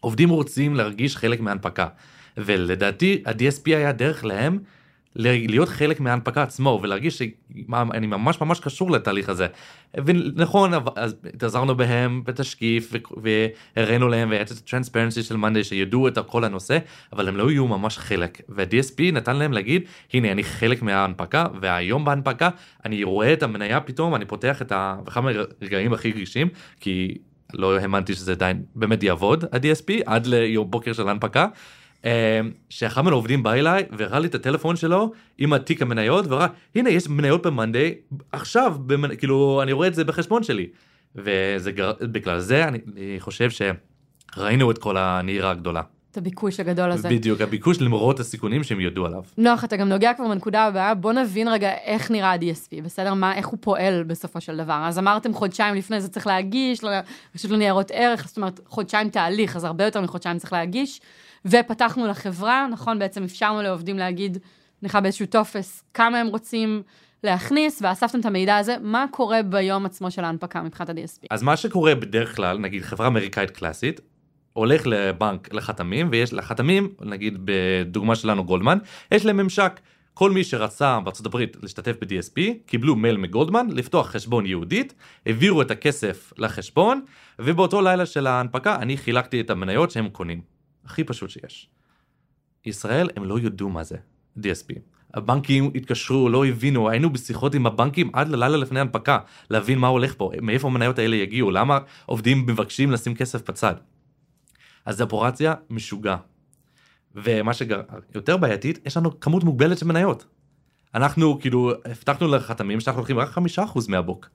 [0.00, 1.86] עובדים רוצים להרגיש חלק מההנפקה,
[2.36, 4.58] ולדעתי ה-DSP היה דרך להם
[5.16, 9.46] להיות חלק מההנפקה עצמו ולהרגיש שאני ממש ממש קשור לתהליך הזה.
[9.94, 12.92] ונכון, אז התעזרנו בהם בתשקיף
[13.76, 16.78] והראינו להם ואת הטרנספרנסי של מאנדי שידעו את כל הנושא,
[17.12, 18.40] אבל הם לא יהיו ממש חלק.
[18.48, 22.48] וה-DSP נתן להם להגיד, הנה אני חלק מההנפקה, והיום בהנפקה
[22.84, 24.96] אני רואה את המניה פתאום, אני פותח את ה...
[25.06, 25.30] וכמה
[25.62, 26.48] רגעים הכי רגישים,
[26.80, 27.18] כי
[27.54, 31.46] לא האמנתי שזה עדיין באמת יעבוד ה-DSP עד ליום בוקר של ההנפקה.
[32.04, 32.10] אמ,
[32.68, 37.08] שאחד מהעובדים בא אליי והראה לי את הטלפון שלו עם התיק המניות וראה הנה יש
[37.08, 37.94] מניות במאנדיי
[38.32, 39.16] עכשיו במנ...
[39.16, 40.66] כאילו אני רואה את זה בחשבון שלי
[41.16, 41.92] וזה גר...
[42.00, 45.82] בגלל זה אני, אני חושב שראינו את כל הנהירה הגדולה.
[46.10, 47.08] את הביקוש הגדול הזה.
[47.08, 49.22] בדיוק, הביקוש למרות הסיכונים שהם ידעו עליו.
[49.38, 53.14] נוח, אתה גם נוגע כבר בנקודה הבאה, בוא נבין רגע איך נראה ה-DSP, בסדר?
[53.14, 54.82] מה, איך הוא פועל בסופו של דבר.
[54.84, 56.90] אז אמרתם חודשיים לפני זה צריך להגיש, לא,
[57.34, 61.00] פשוט לא ניירות ערך, זאת אומרת חודשיים תהליך, אז הרבה יותר מחודשיים צריך להגיש.
[61.44, 62.98] ופתחנו לחברה, נכון?
[62.98, 64.38] בעצם אפשרנו לעובדים להגיד,
[64.82, 66.82] נלכה באיזשהו טופס, כמה הם רוצים
[67.24, 71.26] להכניס, ואספתם את המידע הזה, מה קורה ביום עצמו של ההנפקה מבחינת ה-DSP?
[71.30, 74.00] אז מה שקורה בדרך כלל, נגיד חברה אמריקאית קלאסית,
[74.52, 78.78] הולך לבנק לחתמים, ויש לחתמים, נגיד בדוגמה שלנו גולדמן,
[79.12, 79.80] יש להם ממשק.
[80.14, 84.94] כל מי שרצה בארצות הברית להשתתף ב-DSP, קיבלו מייל מגולדמן לפתוח חשבון יהודית,
[85.26, 87.00] העבירו את הכסף לחשבון,
[87.38, 90.59] ובאותו לילה של ההנפקה אני חילקתי את המניות שהם קונים.
[90.84, 91.70] הכי פשוט שיש.
[92.64, 93.96] ישראל הם לא ידעו מה זה
[94.38, 94.78] DSP.
[95.14, 99.18] הבנקים התקשרו, לא הבינו, היינו בשיחות עם הבנקים עד ללילה לפני הנפקה,
[99.50, 103.74] להבין מה הולך פה, מאיפה המניות האלה יגיעו, למה עובדים מבקשים לשים כסף בצד.
[104.84, 106.16] אז זה אופרציה משוגע.
[107.14, 110.26] ומה שיותר בעייתית, יש לנו כמות מוגבלת של מניות.
[110.94, 114.28] אנחנו כאילו הבטחנו לחתמים שאנחנו לוקחים רק חמישה אחוז מה book.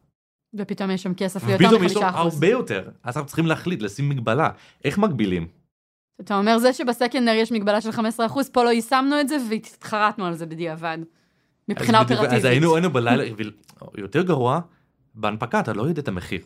[0.54, 2.34] ופתאום יש שם כסף ליותר מחמישה אחוז.
[2.34, 2.90] הרבה יותר.
[3.04, 4.50] אז אנחנו צריכים להחליט, לשים מגבלה.
[4.84, 5.48] איך מגבילים?
[6.22, 8.02] אתה אומר זה שב secondary יש מגבלה של 15%,
[8.52, 10.98] פה לא יישמנו את זה והתחרטנו על זה בדיעבד.
[11.70, 12.34] מבחינה אופרטיבית.
[12.34, 13.24] אז היינו, היינו בלילה,
[13.98, 14.60] יותר גרוע,
[15.16, 16.42] בהנפקה אתה לא יודע את המחיר.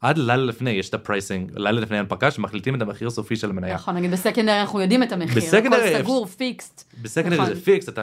[0.00, 3.50] עד לילה לפני יש את ה pricing, לילה לפני הנפקה שמחליטים את המחיר הסופי של
[3.50, 3.74] המניה.
[3.74, 6.94] נכון, נגיד ב secondary אנחנו יודעים את המחיר, ב secondary הכל סגור, fixed.
[7.02, 7.54] ב secondary נכון.
[7.54, 8.02] זה פיקסט, אתה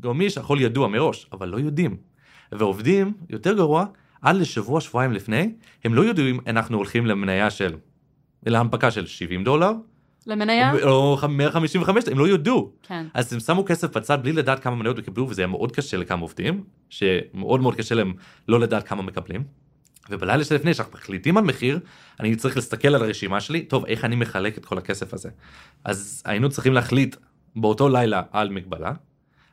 [0.00, 1.96] גמיש, הכל ידוע מראש, אבל לא יודעים.
[2.52, 3.84] ועובדים, יותר גרוע,
[4.22, 5.52] עד לשבוע, שבועיים לפני,
[5.84, 7.76] הם לא יודעים אנחנו הולכים למניה של,
[8.46, 9.72] להנפקה של 70 דולר,
[10.26, 10.72] למניה?
[10.82, 12.72] או 155, הם לא יודעו.
[12.82, 13.06] כן.
[13.14, 16.20] אז הם שמו כסף בצד בלי לדעת כמה מניות יקבלו, וזה היה מאוד קשה לכמה
[16.20, 18.12] עובדים, שמאוד מאוד קשה להם
[18.48, 19.44] לא לדעת כמה מקבלים.
[20.10, 21.80] ובלילה שלפני שאנחנו מחליטים על מחיר,
[22.20, 25.28] אני צריך להסתכל על הרשימה שלי, טוב, איך אני מחלק את כל הכסף הזה.
[25.84, 27.16] אז היינו צריכים להחליט
[27.56, 28.92] באותו לילה על מגבלה.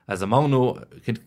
[0.07, 0.75] אז אמרנו,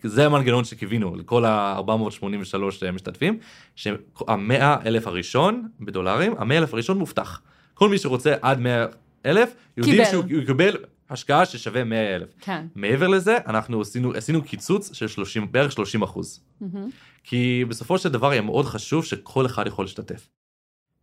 [0.03, 3.39] זה המנגנון שקיווינו לכל ה-483 משתתפים,
[3.75, 7.41] שהמאה אלף הראשון בדולרים, המאה אלף הראשון מובטח.
[7.73, 8.85] כל מי שרוצה עד 100
[9.25, 10.77] אלף, יודעים שהוא יקבל
[11.09, 12.29] השקעה ששווה 100 אלף.
[12.41, 12.65] כן.
[12.75, 16.39] מעבר לזה, אנחנו עשינו, עשינו קיצוץ של 30, בערך 30 אחוז.
[16.61, 16.65] Mm-hmm.
[17.23, 20.29] כי בסופו של דבר היה מאוד חשוב שכל אחד יכול להשתתף.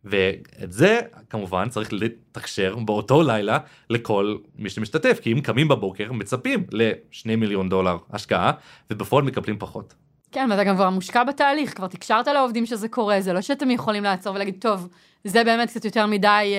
[0.03, 3.57] ואת זה כמובן צריך לתקשר באותו לילה
[3.89, 8.51] לכל מי שמשתתף כי אם קמים בבוקר מצפים לשני מיליון דולר השקעה
[8.91, 9.93] ובפועל מקבלים פחות.
[10.33, 14.03] כן, ואתה גם כבר מושקע בתהליך, כבר תקשרת לעובדים שזה קורה, זה לא שאתם יכולים
[14.03, 14.87] לעצור ולהגיד, טוב,
[15.23, 16.55] זה באמת קצת יותר מדי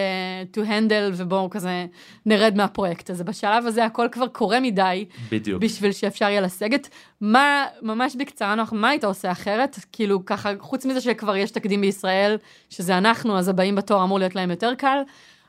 [0.52, 1.86] uh, to handle ובואו כזה
[2.26, 3.24] נרד מהפרויקט הזה.
[3.24, 5.04] בשלב הזה הכל כבר קורה מדי.
[5.30, 5.62] בדיוק.
[5.62, 6.88] בשביל שאפשר יהיה לסגת.
[7.20, 9.78] מה, ממש בקצרה, נוח, מה היית עושה אחרת?
[9.92, 12.36] כאילו ככה, חוץ מזה שכבר יש תקדים בישראל,
[12.70, 14.98] שזה אנחנו, אז הבאים בתור אמור להיות להם יותר קל,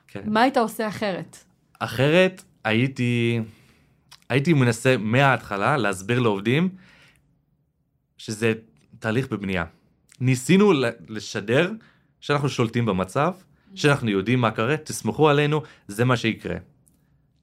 [0.07, 0.21] כן.
[0.25, 1.37] מה היית עושה אחרת?
[1.79, 3.39] אחרת הייתי,
[4.29, 6.69] הייתי מנסה מההתחלה להסביר לעובדים
[8.17, 8.53] שזה
[8.99, 9.65] תהליך בבנייה.
[10.19, 10.73] ניסינו
[11.09, 11.71] לשדר
[12.19, 13.33] שאנחנו שולטים במצב,
[13.75, 16.55] שאנחנו יודעים מה קורה, תסמכו עלינו, זה מה שיקרה.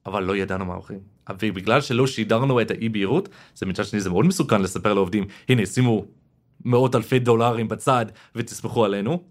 [0.06, 0.98] אבל לא ידענו מה הולכים.
[1.30, 5.66] ובגלל שלא שידרנו את האי בהירות, זה מצד שני זה מאוד מסוכן לספר לעובדים, הנה
[5.66, 6.04] שימו
[6.64, 9.22] מאות אלפי דולרים בצד ותסמכו עלינו,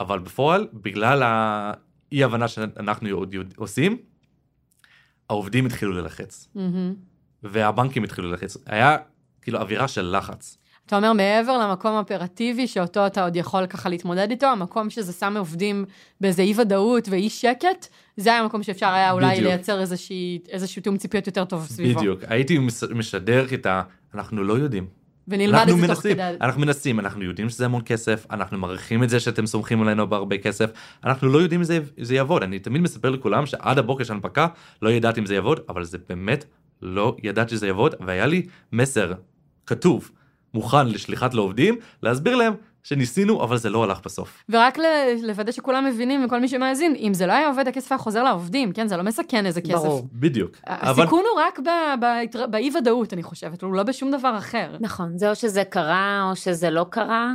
[0.00, 3.24] אבל בפועל, בגלל האי הבנה שאנחנו
[3.56, 3.96] עושים,
[5.28, 6.48] העובדים התחילו ללחץ.
[6.56, 6.58] Mm-hmm.
[7.42, 8.56] והבנקים התחילו ללחץ.
[8.66, 8.96] היה
[9.42, 10.58] כאילו אווירה של לחץ.
[10.92, 15.36] אתה אומר מעבר למקום האופרטיבי שאותו אתה עוד יכול ככה להתמודד איתו, המקום שזה שם
[15.36, 15.84] עובדים
[16.20, 19.46] באיזה אי ודאות ואי שקט, זה היה המקום שאפשר היה אולי בדיוק.
[19.46, 22.00] לייצר איזושהי, איזשהו תיאום ציפיות יותר טוב סביבו.
[22.00, 22.58] בדיוק, הייתי
[22.94, 23.82] משדר את ה...
[24.14, 24.86] אנחנו לא יודעים.
[25.28, 26.22] ונלמד את זה תוך כדי.
[26.40, 30.38] אנחנו מנסים, אנחנו יודעים שזה המון כסף, אנחנו מעריכים את זה שאתם סומכים עלינו בהרבה
[30.38, 30.70] כסף,
[31.04, 32.42] אנחנו לא יודעים אם זה, זה יעבוד.
[32.42, 34.46] אני תמיד מספר לכולם שעד הבוקר של הנפקה
[34.82, 36.44] לא ידעתי אם זה יעבוד, אבל זה באמת
[36.82, 39.12] לא ידעתי שזה יעבוד, והיה לי מסר
[39.66, 40.10] כתוב.
[40.54, 44.44] מוכן לשליחת לעובדים, להסביר להם שניסינו, אבל זה לא הלך בסוף.
[44.48, 44.78] ורק
[45.22, 48.72] לוודא שכולם מבינים, וכל מי שמאזין, אם זה לא היה עובד, הכסף היה חוזר לעובדים,
[48.72, 48.88] כן?
[48.88, 49.72] זה לא מסכן איזה כסף.
[49.72, 50.08] ברור.
[50.12, 50.56] בדיוק.
[50.66, 51.28] הסיכון אבל...
[51.34, 51.58] הוא רק
[52.50, 54.76] באי-ודאות, אני חושבת, הוא לא בשום דבר אחר.
[54.80, 57.34] נכון, זה או שזה קרה, או שזה לא קרה.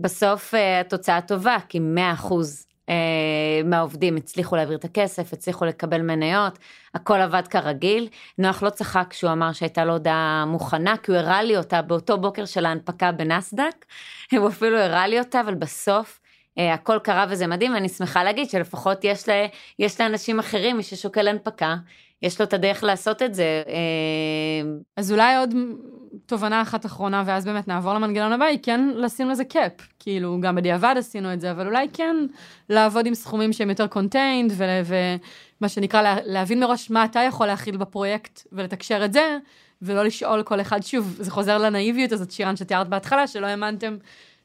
[0.00, 2.66] בסוף אה, התוצאה טובה, כי 100 אחוז
[3.64, 6.58] מהעובדים הצליחו להעביר את הכסף, הצליחו לקבל מניות,
[6.94, 8.08] הכל עבד כרגיל.
[8.38, 12.18] נוח לא צחק כשהוא אמר שהייתה לו הודעה מוכנה, כי הוא הראה לי אותה באותו
[12.18, 13.84] בוקר של ההנפקה בנסדק,
[14.38, 16.20] הוא אפילו הראה לי אותה, אבל בסוף
[16.58, 19.46] אה, הכל קרה וזה מדהים, ואני שמחה להגיד שלפחות יש, לה,
[19.78, 21.76] יש לאנשים אחרים, מי ששוקל הנפקה,
[22.22, 23.62] יש לו את הדרך לעשות את זה.
[23.66, 25.54] אה, אז אולי עוד
[26.26, 29.72] תובנה אחת אחרונה, ואז באמת נעבור למנגנון הבא, היא כן לשים לזה cap.
[29.98, 32.16] כאילו, גם בדיעבד עשינו את זה, אבל אולי כן
[32.68, 37.76] לעבוד עם סכומים שהם יותר contained, ומה שנקרא, לה, להבין מראש מה אתה יכול להכיל
[37.76, 39.38] בפרויקט, ולתקשר את זה,
[39.82, 43.96] ולא לשאול כל אחד, שוב, זה חוזר לנאיביות הזאת, שירן, שתיארת בהתחלה, שלא האמנתם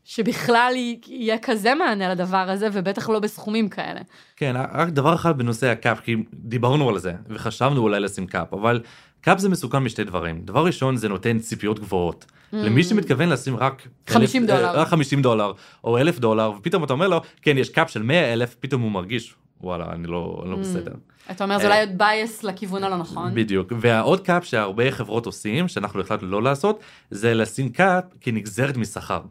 [0.05, 0.73] שבכלל
[1.07, 3.99] יהיה כזה מענה לדבר הזה, ובטח לא בסכומים כאלה.
[4.35, 8.53] כן, רק דבר אחד בנושא ה cap, כי דיברנו על זה, וחשבנו אולי לשים cap,
[8.53, 8.81] אבל
[9.21, 10.41] cap זה מסוכן משתי דברים.
[10.41, 12.25] דבר ראשון, זה נותן ציפיות גבוהות.
[12.25, 12.55] Mm.
[12.55, 15.51] למי שמתכוון לשים רק 50 אלף, דולר, רק 50 דולר
[15.83, 18.91] או 1,000 דולר, ופתאום אתה אומר לו, כן, יש cap של 100 אלף, פתאום הוא
[18.91, 20.59] מרגיש, וואלה, אני לא, אני לא mm.
[20.59, 20.93] בסדר.
[21.31, 23.35] אתה אומר, זה אולי עוד bias לכיוון הלא נכון.
[23.35, 26.79] בדיוק, והעוד cap שהרבה חברות עושים, שאנחנו החלטנו לא לעשות,
[27.11, 29.21] זה לשים קאפ כנגזרת משכר.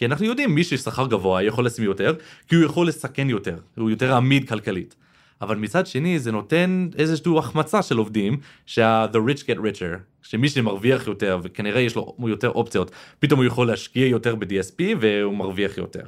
[0.00, 2.14] כי אנחנו יודעים מי ששכר גבוה יכול לשים יותר,
[2.48, 4.94] כי הוא יכול לסכן יותר, הוא יותר עמיד כלכלית.
[5.40, 8.36] אבל מצד שני זה נותן איזושהי החמצה של עובדים
[8.66, 13.66] שה-the rich get richer, שמי שמרוויח יותר וכנראה יש לו יותר אופציות, פתאום הוא יכול
[13.66, 16.04] להשקיע יותר ב-DSP והוא מרוויח יותר.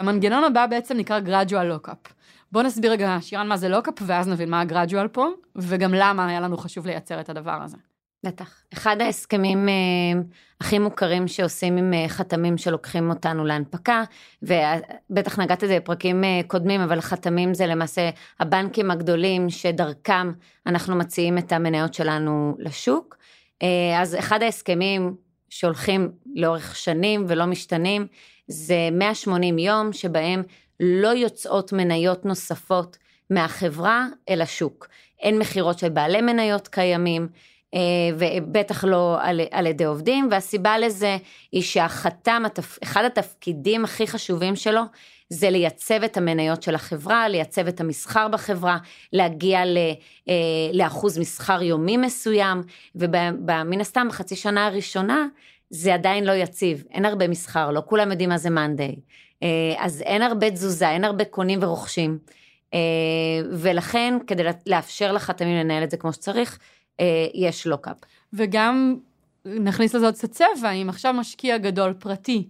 [0.00, 2.12] המנגנון הבא בעצם נקרא gradual lockup.
[2.52, 6.40] בוא נסביר רגע, שירן, מה זה לוקאפ, ואז נבין מה הגרדואל פה, וגם למה היה
[6.40, 7.76] לנו חשוב לייצר את הדבר הזה.
[8.24, 8.62] בטח.
[8.74, 10.22] אחד ההסכמים אה,
[10.60, 14.04] הכי מוכרים שעושים עם אה, חתמים שלוקחים אותנו להנפקה,
[14.42, 20.32] ובטח נגעת בזה בפרקים אה, קודמים, אבל חתמים זה למעשה הבנקים הגדולים שדרכם
[20.66, 23.16] אנחנו מציעים את המניות שלנו לשוק.
[23.62, 25.14] אה, אז אחד ההסכמים
[25.48, 28.06] שהולכים לאורך שנים ולא משתנים,
[28.46, 30.42] זה 180 יום שבהם
[30.80, 32.96] לא יוצאות מניות נוספות
[33.30, 34.88] מהחברה אל השוק.
[35.20, 37.28] אין מכירות של בעלי מניות קיימים,
[38.18, 41.16] ובטח לא על, על ידי עובדים, והסיבה לזה
[41.52, 42.42] היא שהחתם,
[42.82, 44.82] אחד התפקידים הכי חשובים שלו,
[45.28, 48.78] זה לייצב את המניות של החברה, לייצב את המסחר בחברה,
[49.12, 49.78] להגיע ל,
[50.28, 50.34] אה,
[50.72, 52.62] לאחוז מסחר יומי מסוים,
[52.94, 55.26] ומן הסתם בחצי שנה הראשונה
[55.70, 58.96] זה עדיין לא יציב, אין הרבה מסחר, לא כולם יודעים מה זה מאנדיי,
[59.42, 62.18] אה, אז אין הרבה תזוזה, אין הרבה קונים ורוכשים,
[63.52, 66.64] ולכן כדי לאפשר לחתמים לנהל את זה כמו שצריך, אה,
[67.34, 67.96] יש לוקאפ.
[68.32, 68.96] וגם
[69.44, 72.48] נכניס לזה עוד קצת צבע, אם עכשיו משקיע גדול פרטי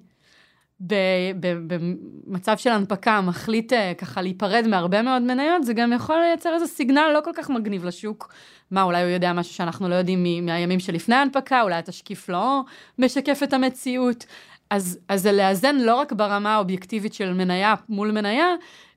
[2.26, 6.66] במצב של הנפקה מחליט אה, ככה להיפרד מהרבה מאוד מניות, זה גם יכול לייצר איזה
[6.66, 8.34] סיגנל לא כל כך מגניב לשוק.
[8.70, 12.60] מה, אולי הוא יודע משהו שאנחנו לא יודעים מהימים שלפני ההנפקה, אולי התשקיף לא
[12.98, 14.26] משקף את המציאות.
[14.70, 18.46] אז, אז זה לאזן לא רק ברמה האובייקטיבית של מניה מול מניה,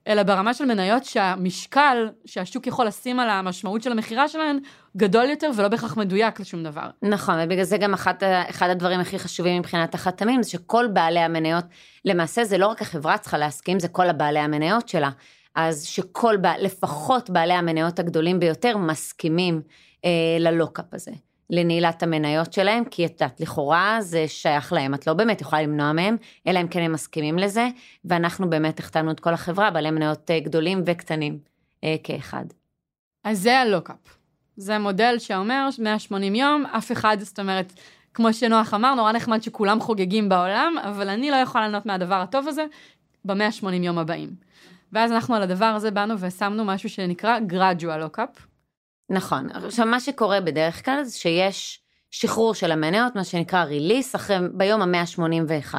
[0.07, 4.59] אלא ברמה של מניות שהמשקל שהשוק יכול לשים על המשמעות של המכירה שלהן
[4.97, 6.89] גדול יותר ולא בהכרח מדויק לשום דבר.
[7.01, 11.65] נכון, ובגלל זה גם אחת, אחד הדברים הכי חשובים מבחינת החתמים זה שכל בעלי המניות,
[12.05, 15.09] למעשה זה לא רק החברה צריכה להסכים, זה כל הבעלי המניות שלה.
[15.55, 19.61] אז שכל, לפחות בעלי המניות הגדולים ביותר מסכימים
[20.05, 21.11] אה, ללוקאפ הזה.
[21.49, 25.93] לנעילת המניות שלהם, כי את יודעת, לכאורה זה שייך להם, את לא באמת יכולה למנוע
[25.93, 27.67] מהם, אלא אם כן הם מסכימים לזה,
[28.05, 31.39] ואנחנו באמת החתמנו את כל החברה, בעלי מניות אה, גדולים וקטנים
[31.83, 32.45] אה, כאחד.
[33.23, 34.17] אז זה הלוקאפ.
[34.57, 37.73] זה מודל שאומר 180 יום, אף אחד, זאת אומרת,
[38.13, 42.47] כמו שנוח אמר, נורא נחמד שכולם חוגגים בעולם, אבל אני לא יכולה לענות מהדבר הטוב
[42.47, 42.65] הזה
[43.25, 44.29] ב-180 יום הבאים.
[44.91, 48.41] ואז אנחנו על הדבר הזה באנו ושמנו משהו שנקרא gradual lockup,
[49.09, 49.49] נכון.
[49.51, 51.79] עכשיו, מה שקורה בדרך כלל זה שיש
[52.11, 55.75] שחרור של המניות, מה שנקרא ריליס, אחרי, ביום ה-181,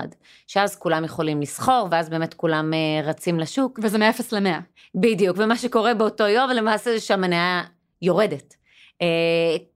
[0.46, 3.78] שאז כולם יכולים לסחור, ואז באמת כולם uh, רצים לשוק.
[3.82, 4.60] וזה מ-0 ל-100.
[4.94, 7.62] בדיוק, ומה שקורה באותו יום, למעשה זה שהמניה
[8.02, 8.54] יורדת.
[8.94, 9.02] Uh,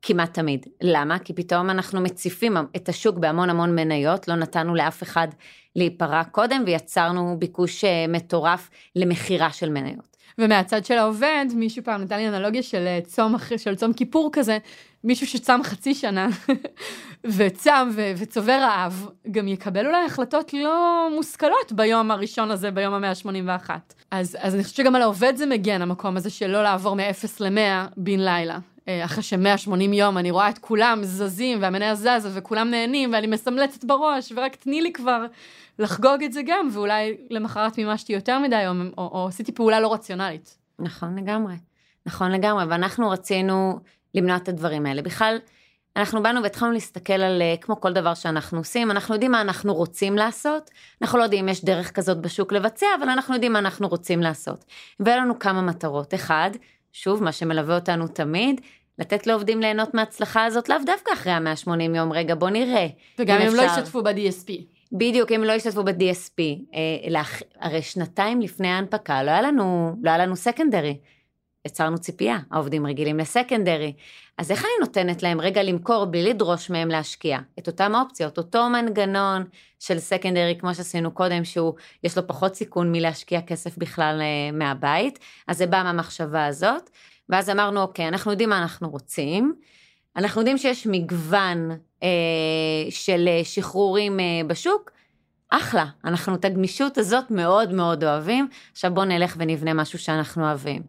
[0.02, 0.66] כמעט תמיד.
[0.80, 1.18] למה?
[1.18, 5.28] כי פתאום אנחנו מציפים את השוק בהמון המון מניות, לא נתנו לאף אחד
[5.76, 10.09] להיפרע קודם, ויצרנו ביקוש uh, מטורף למכירה של מניות.
[10.40, 14.58] ומהצד של העובד, מישהו פעם נתן לי אנלוגיה של אה, צום, של צום כיפור כזה,
[15.04, 16.28] מישהו שצם חצי שנה
[17.36, 23.10] וצם ו- וצובר רעב, גם יקבל אולי החלטות לא מושכלות ביום הראשון הזה, ביום המאה
[23.10, 23.70] ה-81.
[24.10, 27.26] אז, אז אני חושבת שגם על העובד זה מגן, המקום הזה של לא לעבור מ-0
[27.40, 28.58] ל-100 בן לילה.
[28.90, 33.84] אה, אחרי ש-180 יום אני רואה את כולם זזים והמניה זזה וכולם נהנים ואני מסמלצת
[33.84, 35.26] בראש ורק תני לי כבר
[35.78, 39.92] לחגוג את זה גם ואולי למחרת מימשתי יותר מדי או, או, או עשיתי פעולה לא
[39.92, 40.58] רציונלית.
[40.78, 41.54] נכון לגמרי,
[42.06, 43.78] נכון לגמרי ואנחנו רצינו
[44.14, 45.02] למנוע את הדברים האלה.
[45.02, 45.38] בכלל,
[45.96, 49.74] אנחנו באנו והתחלנו להסתכל על, אה, כמו כל דבר שאנחנו עושים, אנחנו יודעים מה אנחנו
[49.74, 50.70] רוצים לעשות,
[51.02, 54.20] אנחנו לא יודעים אם יש דרך כזאת בשוק לבצע, אבל אנחנו יודעים מה אנחנו רוצים
[54.20, 54.64] לעשות.
[55.00, 56.14] והיו לנו כמה מטרות.
[56.14, 56.50] אחד,
[56.92, 58.60] שוב, מה שמלווה אותנו תמיד,
[59.00, 62.86] לתת לעובדים ליהנות מההצלחה הזאת, לאו דווקא אחרי ה-180 יום, רגע בוא נראה.
[63.18, 64.50] וגם אם, אם לא ישתתפו ב-DSP.
[64.92, 66.42] בדיוק, אם לא ישתתפו ב-DSP.
[66.74, 67.22] אה,
[67.60, 70.96] הרי שנתיים לפני ההנפקה לא היה לנו, לא היה לנו סקנדרי.
[71.66, 73.92] יצרנו ציפייה, העובדים רגילים לסקנדרי.
[74.38, 77.38] אז איך אני נותנת להם רגע למכור בלי לדרוש מהם להשקיע?
[77.58, 79.44] את אותם אופציות, אותו מנגנון
[79.78, 85.18] של סקנדרי, כמו שעשינו קודם, שהוא, יש לו פחות סיכון מלהשקיע כסף בכלל אה, מהבית,
[85.48, 86.90] אז זה בא מהמחשבה הזאת.
[87.30, 89.54] ואז אמרנו, אוקיי, אנחנו יודעים מה אנחנו רוצים,
[90.16, 91.70] אנחנו יודעים שיש מגוון
[92.02, 92.08] אה,
[92.90, 94.90] של אה, שחרורים אה, בשוק,
[95.50, 100.82] אחלה, אנחנו את הגמישות הזאת מאוד מאוד אוהבים, עכשיו בואו נלך ונבנה משהו שאנחנו אוהבים.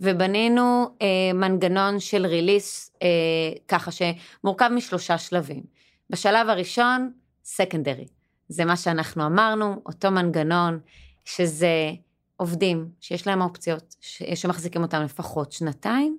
[0.00, 3.08] ובנינו אה, מנגנון של ריליס, אה,
[3.68, 5.62] ככה שמורכב משלושה שלבים.
[6.10, 7.12] בשלב הראשון,
[7.44, 8.06] סקנדרי.
[8.48, 10.78] זה מה שאנחנו אמרנו, אותו מנגנון,
[11.24, 11.90] שזה
[12.38, 13.94] עובדים שיש להם אופציות,
[14.34, 16.18] שמחזיקים אותם לפחות שנתיים,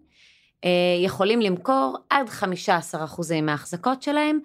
[0.65, 0.69] אה,
[1.03, 4.39] יכולים למכור עד 15% מההחזקות שלהם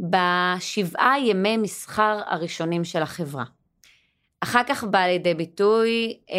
[0.00, 3.44] בשבעה ימי מסחר הראשונים של החברה.
[4.40, 6.36] אחר כך בא לידי ביטוי אה,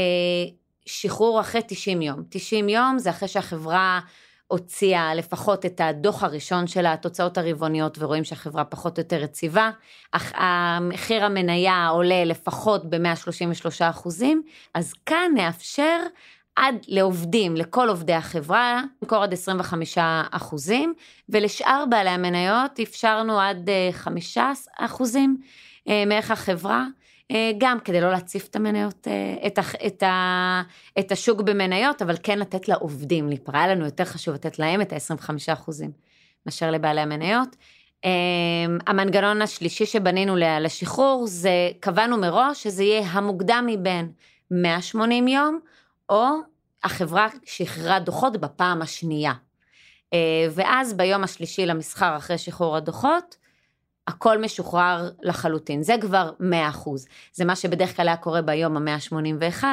[0.86, 2.24] שחרור אחרי 90 יום.
[2.30, 4.00] 90 יום זה אחרי שהחברה
[4.52, 9.70] הוציאה לפחות את הדוח הראשון של התוצאות הרבעוניות ורואים שהחברה פחות או יותר יציבה,
[10.12, 14.42] אך המחיר המניה עולה לפחות ב-133 אחוזים,
[14.74, 15.98] אז כאן נאפשר
[16.56, 19.98] עד לעובדים, לכל עובדי החברה, למכור עד 25
[20.32, 20.94] אחוזים,
[21.30, 25.38] ולשאר בעלי המניות אפשרנו עד 5 אה, אחוזים
[25.90, 26.86] אה, מערך החברה.
[27.32, 30.62] אה, גם כדי לא להציף את המניות, אה, את, את, ה,
[31.00, 33.68] את השוק במניות, אבל כן לתת לעובדים להיפרע.
[33.68, 35.92] לנו יותר חשוב לתת להם את ה-25 אחוזים
[36.46, 37.56] מאשר לבעלי המניות.
[38.06, 38.10] אה,
[38.88, 44.12] המנגנון השלישי שבנינו לשחרור זה קבענו מראש שזה יהיה המוקדם מבין
[44.52, 45.60] 180 יום,
[46.10, 46.26] או
[46.84, 49.34] החברה שחררה דוחות בפעם השנייה.
[50.52, 53.36] ואז ביום השלישי למסחר אחרי שחרור הדוחות,
[54.10, 56.44] הכל משוחרר לחלוטין, זה כבר 100%.
[57.34, 59.64] זה מה שבדרך כלל היה קורה ביום ה-181,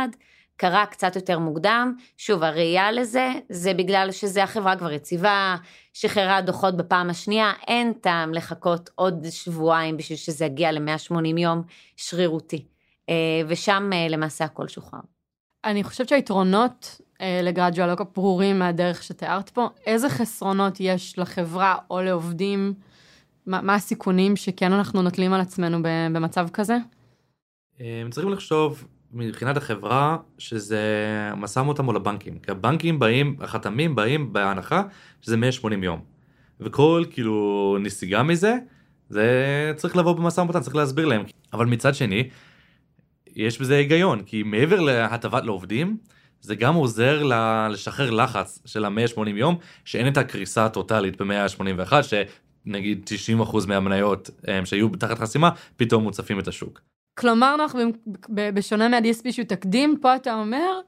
[0.57, 5.57] קרה קצת יותר מוקדם, שוב הראייה לזה, זה בגלל שזה החברה כבר יציבה,
[5.93, 11.63] שחררה דוחות בפעם השנייה, אין טעם לחכות עוד שבועיים בשביל שזה יגיע ל-180 יום
[11.97, 12.65] שרירותי,
[13.09, 13.15] אה,
[13.49, 15.01] ושם אה, למעשה הכל שוחרר.
[15.65, 22.03] אני חושבת שהיתרונות אה, לגרדואל לא ברורים מהדרך שתיארת פה, איזה חסרונות יש לחברה או
[22.03, 22.75] לעובדים
[23.47, 25.79] מה, מה הסיכונים שכן אנחנו נוטלים על עצמנו
[26.13, 26.77] במצב כזה?
[27.81, 30.81] הם צריכים לחשוב מבחינת החברה שזה
[31.37, 32.39] משא ומתן מול הבנקים.
[32.39, 34.83] כי הבנקים באים, החתמים באים בהנחה
[35.21, 36.01] שזה 180 יום.
[36.61, 38.57] וכל כאילו נסיגה מזה
[39.09, 41.23] זה צריך לבוא במשא ומתן, צריך להסביר להם.
[41.53, 42.29] אבל מצד שני,
[43.37, 45.97] יש בזה היגיון, כי מעבר להטבת לעובדים,
[46.41, 47.23] זה גם עוזר
[47.71, 51.93] לשחרר לחץ של ה-180 יום, שאין את הקריסה הטוטאלית ב-181,
[52.67, 53.11] שנגיד
[53.43, 56.81] 90% מהמניות הם, שהיו תחת חסימה, פתאום מוצפים את השוק.
[57.19, 57.81] כלומר, אנחנו
[58.29, 60.81] בשונה מה-DSP שהוא תקדים, פה אתה אומר,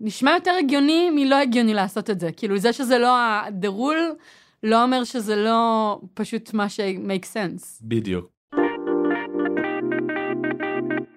[0.00, 2.32] נשמע יותר הגיוני מלא הגיוני לעשות את זה.
[2.32, 3.16] כאילו, זה שזה לא
[3.64, 4.14] rule,
[4.62, 7.64] לא אומר שזה לא פשוט מה ש-make sense.
[7.82, 8.36] בדיוק.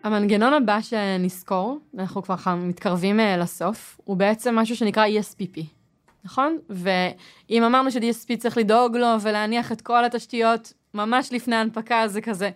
[0.03, 5.78] המנגנון הבא שנזכור, אנחנו כבר מתקרבים אה, לסוף, הוא בעצם משהו שנקרא ESPP,
[6.23, 6.57] נכון?
[6.69, 12.49] ואם אמרנו ש-DSP צריך לדאוג לו ולהניח את כל התשתיות ממש לפני ההנפקה, זה כזה,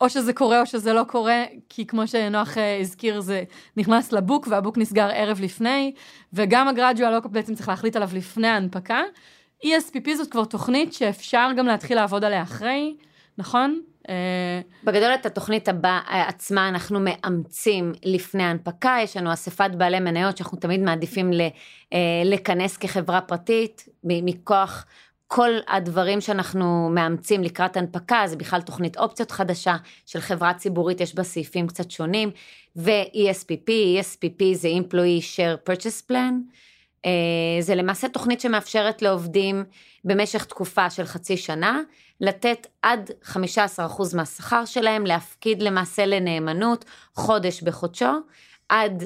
[0.00, 3.42] או שזה קורה או שזה לא קורה, כי כמו שנוח אה, הזכיר, זה
[3.76, 5.92] נכנס לבוק והבוק נסגר ערב לפני,
[6.32, 9.02] וגם הגרדואל לא בעצם צריך להחליט עליו לפני ההנפקה.
[9.64, 12.96] ESPP זאת כבר תוכנית שאפשר גם להתחיל לעבוד עליה אחרי,
[13.38, 13.80] נכון?
[14.10, 20.00] אה, בגדול את התוכנית הבא, אה, עצמה אנחנו מאמצים לפני ההנפקה, יש לנו אספת בעלי
[20.00, 21.30] מניות שאנחנו תמיד מעדיפים
[22.24, 24.86] לכנס כחברה פרטית, מכוח
[25.32, 31.14] כל הדברים שאנחנו מאמצים לקראת הנפקה, זה בכלל תוכנית אופציות חדשה של חברה ציבורית, יש
[31.14, 32.30] בה סעיפים קצת שונים,
[32.76, 36.30] ו-ESPP, ESPP זה Employee Share Purchase Plan, אה,
[37.60, 39.64] זה למעשה תוכנית שמאפשרת לעובדים
[40.04, 41.80] במשך תקופה של חצי שנה,
[42.20, 43.36] לתת עד 15%
[44.16, 46.84] מהשכר שלהם, להפקיד למעשה לנאמנות
[47.14, 48.12] חודש בחודשו,
[48.68, 49.04] עד,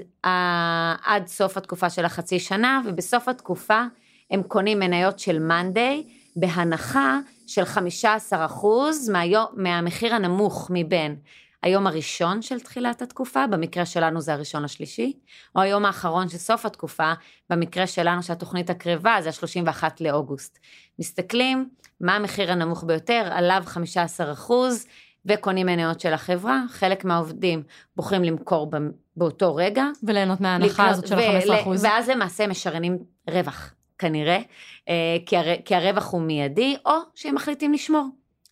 [1.05, 3.83] עד סוף התקופה של החצי שנה, ובסוף התקופה
[4.31, 6.05] הם קונים מניות של מאנדיי
[6.37, 7.63] בהנחה של
[8.33, 8.37] 15%
[9.13, 11.17] מהיום, מהמחיר הנמוך מבין
[11.65, 15.13] היום הראשון של תחילת התקופה, במקרה שלנו זה הראשון השלישי,
[15.57, 17.13] או היום האחרון של סוף התקופה,
[17.51, 20.59] במקרה שלנו שהתוכנית הקרבה זה ה-31 לאוגוסט.
[20.99, 21.69] מסתכלים,
[22.01, 23.65] מה המחיר הנמוך ביותר, עליו
[24.47, 24.53] 15%
[25.27, 27.63] וקונים מניות של החברה, חלק מהעובדים
[27.97, 28.71] בוחרים למכור
[29.17, 29.85] באותו רגע.
[30.03, 31.69] וליהנות מההנחה הזאת של ה-15%.
[31.81, 32.99] ואז למעשה משריינים
[33.31, 33.75] רווח.
[33.99, 34.39] כנראה,
[34.89, 38.07] אה, כי, הר, כי הרווח הוא מיידי, או שהם מחליטים לשמור,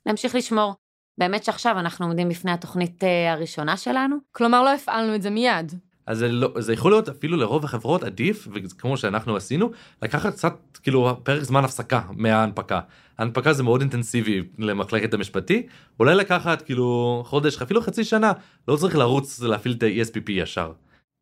[0.07, 0.82] להמשיך לשמור.
[1.19, 4.17] באמת שעכשיו אנחנו עומדים בפני התוכנית אה, הראשונה שלנו.
[4.33, 5.73] כלומר, לא הפעלנו את זה מיד.
[6.07, 9.71] אז זה, לא, זה יכול להיות אפילו לרוב החברות עדיף, וכמו שאנחנו עשינו,
[10.03, 12.81] לקחת קצת כאילו פרק זמן הפסקה מההנפקה.
[13.19, 15.67] ההנפקה זה מאוד אינטנסיבי למחלקת המשפטי,
[16.01, 18.33] אולי לקחת כאילו חודש, אפילו חצי שנה,
[18.69, 20.73] לא צריך לרוץ להפעיל את ה-ESPP ישר.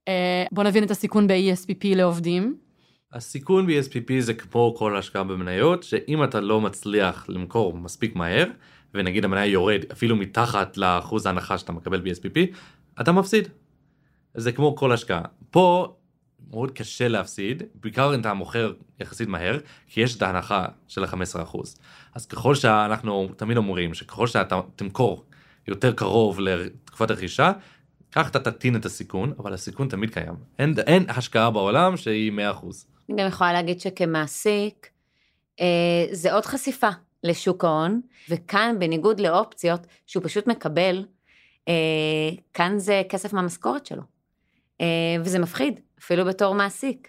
[0.09, 2.57] אה, בוא נבין את הסיכון ב-ESPP לעובדים.
[3.12, 8.47] הסיכון ב-ESPP זה כמו כל השקעה במניות, שאם אתה לא מצליח למכור מספיק מהר,
[8.95, 12.57] ונגיד המניה יורד אפילו מתחת לאחוז ההנחה שאתה מקבל ב-ESPP,
[13.01, 13.49] אתה מפסיד.
[14.34, 15.22] זה כמו כל השקעה.
[15.51, 15.95] פה
[16.51, 21.59] מאוד קשה להפסיד, בעיקר אם אתה מוכר יחסית מהר, כי יש את ההנחה של ה-15%.
[22.14, 25.24] אז ככל שאנחנו תמיד אומרים שככל שאתה תמכור
[25.68, 27.53] יותר קרוב לתקופת הרכישה,
[28.12, 30.34] כך אתה תקטין את הסיכון, אבל הסיכון תמיד קיים.
[30.59, 32.66] אין, אין השקעה בעולם שהיא 100%.
[33.09, 34.91] אני גם יכולה להגיד שכמעסיק,
[35.61, 35.66] אה,
[36.12, 36.88] זה עוד חשיפה
[37.24, 41.04] לשוק ההון, וכאן בניגוד לאופציות שהוא פשוט מקבל,
[41.68, 44.02] אה, כאן זה כסף מהמשכורת שלו.
[44.80, 44.86] אה,
[45.24, 47.08] וזה מפחיד, אפילו בתור מעסיק.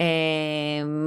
[0.00, 0.04] אה,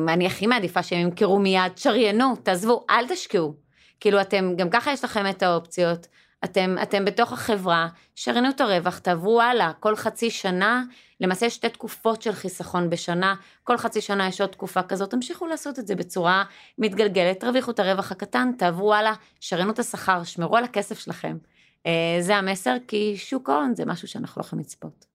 [0.07, 3.53] אני הכי מעדיפה שהם ימכרו מיד, שריינו, תעזבו, אל תשקיעו.
[3.99, 6.07] כאילו אתם, גם ככה יש לכם את האופציות,
[6.43, 10.83] אתם, אתם בתוך החברה, שריינו את הרווח, תעברו הלאה, כל חצי שנה,
[11.19, 15.47] למעשה יש שתי תקופות של חיסכון בשנה, כל חצי שנה יש עוד תקופה כזאת, תמשיכו
[15.47, 16.43] לעשות את זה בצורה
[16.77, 21.37] מתגלגלת, תרוויחו את הרווח הקטן, תעברו הלאה, שריינו את השכר, שמרו על הכסף שלכם.
[21.85, 25.05] אה, זה המסר, כי שוק ההון זה משהו שאנחנו לא יכולים לצפות.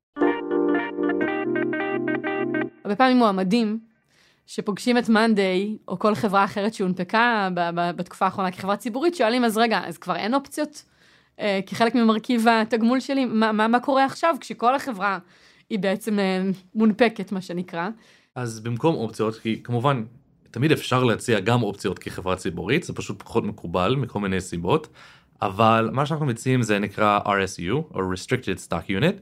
[2.85, 3.81] הרבה פעמים מועמדים
[4.47, 7.49] שפוגשים את מאנדיי, או כל חברה אחרת שהונפקה
[7.97, 10.85] בתקופה האחרונה כחברה ציבורית, שואלים, אז רגע, אז כבר אין אופציות?
[11.41, 15.19] אה, כחלק ממרכיב התגמול שלי, מה, מה, מה קורה עכשיו כשכל החברה
[15.71, 16.43] היא בעצם אה,
[16.75, 17.89] מונפקת, מה שנקרא?
[18.35, 20.05] אז במקום אופציות, כי כמובן,
[20.51, 24.89] תמיד אפשר להציע גם אופציות כחברה ציבורית, זה פשוט פחות מקובל מכל מיני סיבות,
[25.43, 29.21] אבל מה שאנחנו מציעים זה נקרא RSU, או Restricted Stock Unit,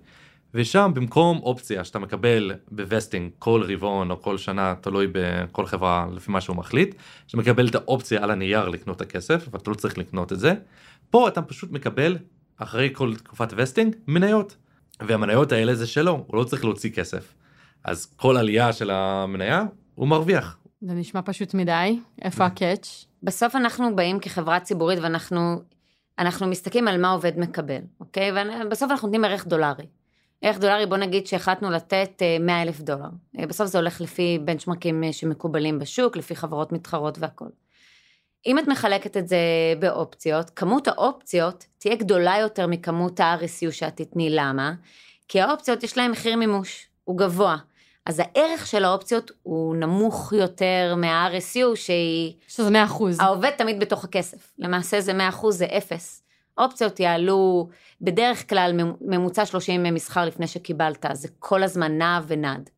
[0.55, 6.31] ושם במקום אופציה שאתה מקבל בווסטינג כל רבעון או כל שנה, תלוי בכל חברה לפי
[6.31, 6.95] מה שהוא מחליט,
[7.27, 10.55] שאתה מקבל את האופציה על הנייר לקנות את הכסף, ואתה לא צריך לקנות את זה,
[11.11, 12.17] פה אתה פשוט מקבל
[12.57, 14.57] אחרי כל תקופת vesting מניות,
[15.03, 17.35] והמניות האלה זה שלו, הוא לא צריך להוציא כסף.
[17.85, 20.59] אז כל עלייה של המניה הוא מרוויח.
[20.81, 23.05] זה נשמע פשוט מדי, איפה הקאץ'?
[23.23, 25.63] בסוף אנחנו באים כחברה ציבורית ואנחנו
[26.19, 28.31] אנחנו מסתכלים על מה עובד מקבל, אוקיי?
[28.67, 29.87] ובסוף אנחנו נותנים ערך דולרי.
[30.43, 33.09] ערך דולרי, בוא נגיד שהחלטנו לתת 100 אה, אלף דולר.
[33.39, 37.49] אה, בסוף זה הולך לפי בנצ'מרקים אה, שמקובלים בשוק, לפי חברות מתחרות והכל.
[38.47, 39.39] אם את מחלקת את זה
[39.79, 44.31] באופציות, כמות האופציות תהיה גדולה יותר מכמות ה-RSU שאת תתני.
[44.31, 44.73] למה?
[45.29, 47.57] כי האופציות יש להן מחיר מימוש, הוא גבוה.
[48.07, 52.35] אז הערך של האופציות הוא נמוך יותר מה-RSU שהיא...
[52.49, 53.21] שזה 100 אחוז.
[53.21, 54.53] העובד תמיד בתוך הכסף.
[54.59, 56.23] למעשה זה 100 אחוז, זה אפס.
[56.59, 57.69] אופציות יעלו
[58.01, 62.71] בדרך כלל ממוצע 30 ימי מסחר לפני שקיבלת, זה כל הזמן נע ונד.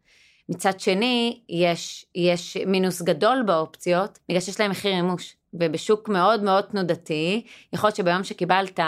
[0.48, 5.36] מצד שני, יש, יש מינוס גדול באופציות, בגלל שיש להם מחיר מימוש.
[5.54, 8.80] ובשוק מאוד מאוד תנודתי, יכול להיות שביום שקיבלת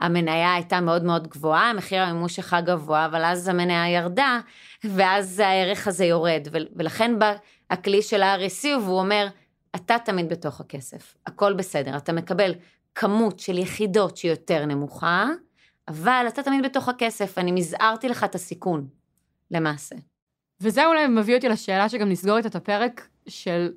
[0.00, 4.40] המניה הייתה מאוד מאוד גבוהה, מחיר המימוש שלך גבוה, אבל אז המניה ירדה,
[4.84, 6.48] ואז הערך הזה יורד.
[6.76, 7.34] ולכן בא
[7.70, 9.26] הכלי של ה-RSU, והוא אומר,
[9.74, 12.52] אתה תמיד בתוך הכסף, הכל בסדר, אתה מקבל
[12.94, 15.26] כמות של יחידות שהיא יותר נמוכה,
[15.88, 18.88] אבל אתה תמיד בתוך הכסף, אני מזערתי לך את הסיכון,
[19.50, 19.96] למעשה.
[20.60, 23.72] וזה אולי מביא אותי לשאלה שגם נסגור את הפרק של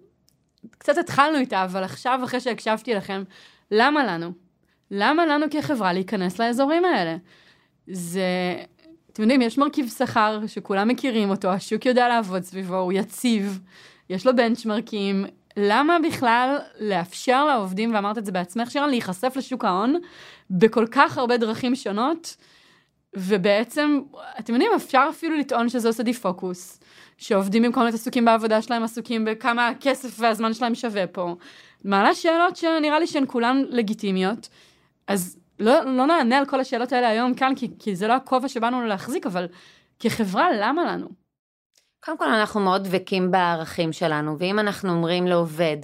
[0.78, 3.24] קצת התחלנו איתה, אבל עכשיו, אחרי שהקשבתי לכם,
[3.72, 4.32] למה לנו?
[4.92, 7.18] למה לנו כחברה להיכנס לאזורים האלה?
[7.88, 8.56] זה,
[9.14, 13.60] אתם יודעים, יש מרכיב שכר שכולם מכירים אותו, השוק יודע לעבוד סביבו, הוא יציב,
[14.10, 15.26] יש לו בנצ'מרקים.
[15.58, 19.96] למה בכלל לאפשר לעובדים, ואמרת את זה בעצמך, שירן, להיחשף לשוק ההון
[20.50, 22.36] בכל כך הרבה דרכים שונות?
[23.16, 24.00] ובעצם,
[24.40, 26.80] אתם יודעים, אפשר אפילו לטעון שזה עושה דיפוקוס.
[27.24, 31.36] שעובדים במקום להיות עסוקים בעבודה שלהם, עסוקים בכמה הכסף והזמן שלהם שווה פה.
[31.84, 34.50] מעלה שאלות שנראה לי שהן כולן לגיטימיות.
[35.08, 38.48] אז לא, לא נענה על כל השאלות האלה היום כאן, כי, כי זה לא הכובע
[38.48, 39.48] שבאנו להחזיק, אבל
[40.00, 41.08] כחברה, למה לנו?
[42.06, 45.78] קודם כל, אנחנו מאוד דבקים בערכים שלנו, ואם אנחנו אומרים לעובד,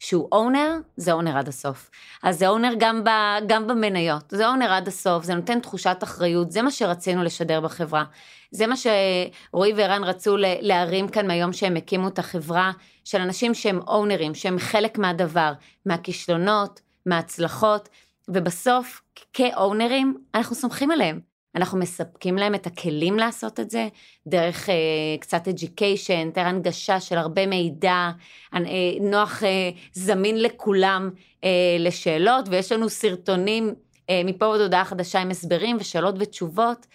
[0.00, 1.90] שהוא אונר, זה אונר עד הסוף.
[2.22, 3.08] אז זה אונר גם, ב,
[3.46, 8.04] גם במניות, זה אונר עד הסוף, זה נותן תחושת אחריות, זה מה שרצינו לשדר בחברה.
[8.50, 12.72] זה מה שרועי וערן רצו להרים כאן מהיום שהם הקימו את החברה,
[13.04, 15.52] של אנשים שהם אונרים, שהם חלק מהדבר,
[15.86, 17.88] מהכישלונות, מההצלחות,
[18.28, 21.29] ובסוף, כאונרים, אנחנו סומכים עליהם.
[21.56, 23.88] אנחנו מספקים להם את הכלים לעשות את זה,
[24.26, 24.74] דרך אה,
[25.20, 28.10] קצת education, יותר הנגשה של הרבה מידע,
[28.54, 28.60] אה,
[29.00, 31.10] נוח, אה, זמין לכולם
[31.44, 33.74] אה, לשאלות, ויש לנו סרטונים
[34.10, 36.86] אה, מפה עוד הודעה חדשה עם הסברים ושאלות ותשובות,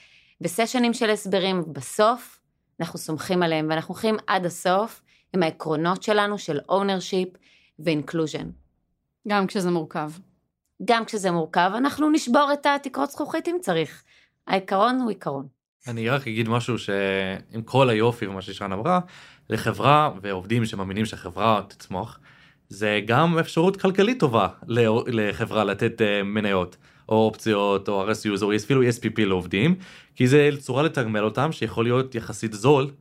[0.42, 1.64] וסשנים של הסברים.
[1.74, 2.40] בסוף,
[2.80, 5.02] אנחנו סומכים עליהם, ואנחנו הולכים עד הסוף
[5.36, 7.38] עם העקרונות שלנו של ownership
[7.80, 8.46] ו-inclusion.
[9.28, 10.12] גם כשזה מורכב.
[10.86, 14.04] גם כשזה מורכב, אנחנו נשבור את התקרות זכוכית אם צריך.
[14.48, 15.48] העיקרון הוא עיקרון.
[15.88, 19.00] אני רק אגיד משהו שעם כל היופי ומה ששרן אמרה,
[19.50, 22.20] לחברה ועובדים שמאמינים שהחברה תצמוח,
[22.70, 24.48] זה גם אפשרות כלכלית טובה
[25.08, 26.78] לחברה לתת אה, מניות.
[27.10, 29.76] או אופציות או RSUs או אפילו SPP לעובדים
[30.16, 32.92] כי זה צורה לתגמל אותם שיכול להיות יחסית זול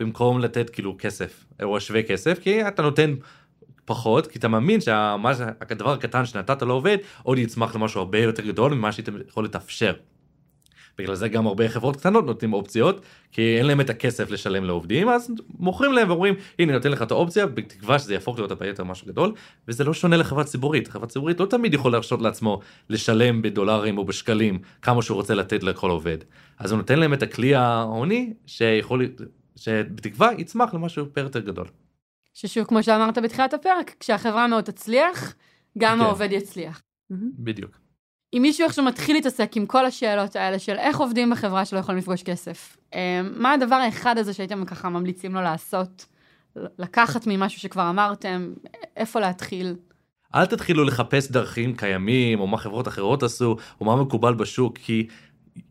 [0.00, 3.14] במקום לתת כאילו כסף או שווה כסף כי אתה נותן
[3.84, 8.92] פחות כי אתה מאמין שהדבר הקטן שנתת לעובד עוד יצמח למשהו הרבה יותר גדול ממה
[8.92, 9.92] שאתה יכול לתאפשר.
[10.98, 13.00] בגלל זה גם הרבה חברות קטנות נותנים אופציות,
[13.32, 17.10] כי אין להם את הכסף לשלם לעובדים, אז מוכרים להם ואומרים, הנה נותן לך את
[17.10, 19.32] האופציה, בתקווה שזה יהפוך להיות הרבה יותר משהו גדול,
[19.68, 20.88] וזה לא שונה לחברה ציבורית.
[20.88, 25.62] חברה ציבורית לא תמיד יכול להרשות לעצמו לשלם בדולרים או בשקלים כמה שהוא רוצה לתת
[25.62, 26.18] לכל עובד.
[26.58, 29.08] אז הוא נותן להם את הכלי ההוני שיכול,
[29.56, 31.66] שבתקווה יצמח למשהו יותר גדול.
[32.34, 35.34] ששוב, כמו שאמרת בתחילת הפרק, כשהחברה מאוד תצליח,
[35.78, 36.04] גם כן.
[36.04, 36.82] העובד יצליח.
[37.38, 37.87] בדיוק.
[38.34, 41.98] אם מישהו עכשיו מתחיל להתעסק עם כל השאלות האלה של איך עובדים בחברה שלא יכולים
[41.98, 46.06] לפגוש כסף, אה, מה הדבר האחד הזה שהייתם ככה ממליצים לו לעשות?
[46.78, 48.52] לקחת ממשהו שכבר אמרתם,
[48.96, 49.74] איפה להתחיל?
[50.34, 55.08] אל תתחילו לחפש דרכים קיימים, או מה חברות אחרות עשו, או מה מקובל בשוק, כי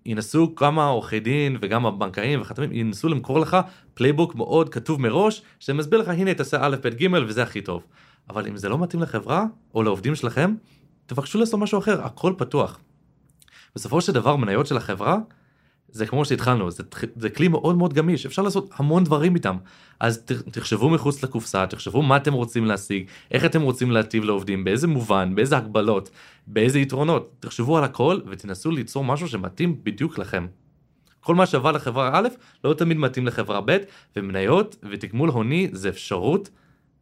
[0.06, 3.58] ינסו כמה עורכי דין וגם הבנקאים וחתמים, ינסו למכור לך
[3.94, 7.84] playbook מאוד כתוב מראש, שמסביר לך, הנה תעשה א', ב', ג', וזה הכי טוב.
[8.30, 9.46] אבל אם זה לא מתאים לחברה,
[9.76, 10.56] או לעובדים שלכם,
[11.08, 12.80] תבקשו לעשות משהו אחר, הכל פתוח.
[13.76, 15.18] בסופו של דבר מניות של החברה
[15.90, 16.84] זה כמו שהתחלנו, זה,
[17.16, 19.58] זה כלי מאוד מאוד גמיש, אפשר לעשות המון דברים איתם.
[20.00, 24.88] אז תחשבו מחוץ לקופסה, תחשבו מה אתם רוצים להשיג, איך אתם רוצים להטיב לעובדים, באיזה
[24.88, 26.10] מובן, באיזה הגבלות,
[26.48, 27.36] באיזה יתרונות.
[27.40, 30.48] תחשבו על הכל ותנסו ליצור משהו שמתאים בדיוק לכם.
[31.20, 32.28] כל מה שעבר לחברה א'
[32.64, 33.78] לא תמיד מתאים לחברה ב',
[34.16, 36.50] ומניות ותגמול הוני זה אפשרות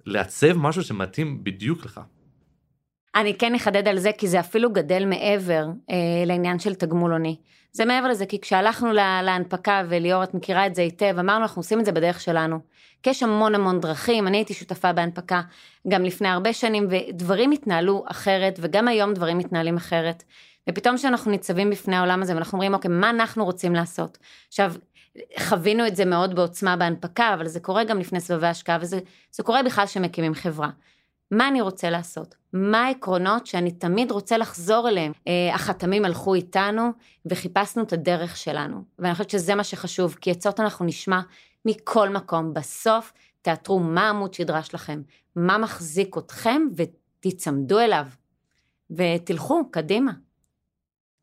[0.06, 2.01] לעצב משהו שמתאים בדיוק לך.
[3.16, 5.95] אני כן אחדד על זה, כי זה אפילו גדל מעבר אה,
[6.26, 7.36] לעניין של תגמול עוני.
[7.72, 11.59] זה מעבר לזה, כי כשהלכנו לה, להנפקה, וליאור, את מכירה את זה היטב, אמרנו, אנחנו
[11.59, 12.59] עושים את זה בדרך שלנו.
[13.03, 15.41] כי יש המון המון דרכים, אני הייתי שותפה בהנפקה
[15.88, 20.24] גם לפני הרבה שנים, ודברים התנהלו אחרת, וגם היום דברים מתנהלים אחרת.
[20.70, 24.18] ופתאום כשאנחנו ניצבים בפני העולם הזה, ואנחנו אומרים, אוקיי, מה אנחנו רוצים לעשות?
[24.47, 24.74] עכשיו,
[25.39, 29.63] חווינו את זה מאוד בעוצמה בהנפקה, אבל זה קורה גם לפני סבבי השקעה, וזה קורה
[29.63, 30.70] בכלל כשמקימים חברה.
[31.32, 32.36] מה אני רוצה לעשות?
[32.54, 35.12] מה העקרונות שאני תמיד רוצה לחזור אליהם?
[35.28, 36.92] אה, החתמים הלכו איתנו
[37.26, 38.84] וחיפשנו את הדרך שלנו.
[39.00, 41.22] ואני חושבת שזה מה שחשוב, כי עצות אנחנו נשמע
[41.66, 42.54] מכל מקום.
[42.54, 45.02] בסוף תאתרו מה עמוד שדרה שלכם,
[45.36, 48.06] מה מחזיק אתכם ותיצמדו אליו.
[48.92, 50.12] ותלכו, קדימה.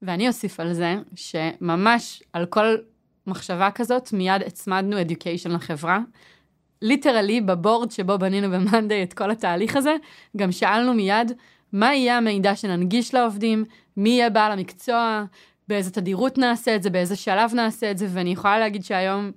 [0.03, 2.77] ואני אוסיף על זה, שממש על כל
[3.27, 5.99] מחשבה כזאת, מיד הצמדנו education לחברה.
[6.83, 9.97] ליטרלי בבורד שבו בנינו במאנדיי את כל התהליך הזה,
[10.37, 11.33] גם שאלנו מיד
[11.73, 13.65] מה יהיה המידע שננגיש לעובדים,
[13.97, 15.25] מי יהיה בעל המקצוע,
[15.69, 19.31] באיזה תדירות נעשה את זה, באיזה שלב נעשה את זה, ואני יכולה להגיד שהיום,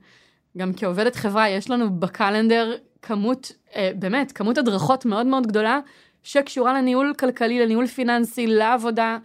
[0.58, 5.80] גם כעובדת חברה, יש לנו בקלנדר כמות, אה, באמת, כמות הדרכות מאוד מאוד גדולה,
[6.24, 9.18] שקשורה לניהול כלכלי, לניהול פיננסי, לעבודה,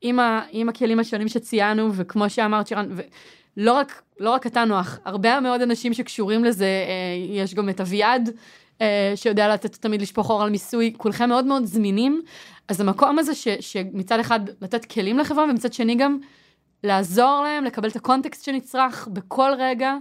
[0.00, 3.02] עם, ה, עם הכלים השונים שציינו, וכמו שאמרת, שירן, ו...
[3.56, 7.80] לא רק, לא רק אתה נוח, הרבה מאוד אנשים שקשורים לזה, אה, יש גם את
[7.80, 8.30] אביעד,
[8.80, 12.22] אה, שיודע לתת תמיד לשפוך אור על מיסוי, כולכם מאוד מאוד זמינים,
[12.68, 16.18] אז המקום הזה ש, שמצד אחד לתת כלים לחברה, ומצד שני גם
[16.84, 19.94] לעזור להם לקבל את הקונטקסט שנצרך בכל רגע,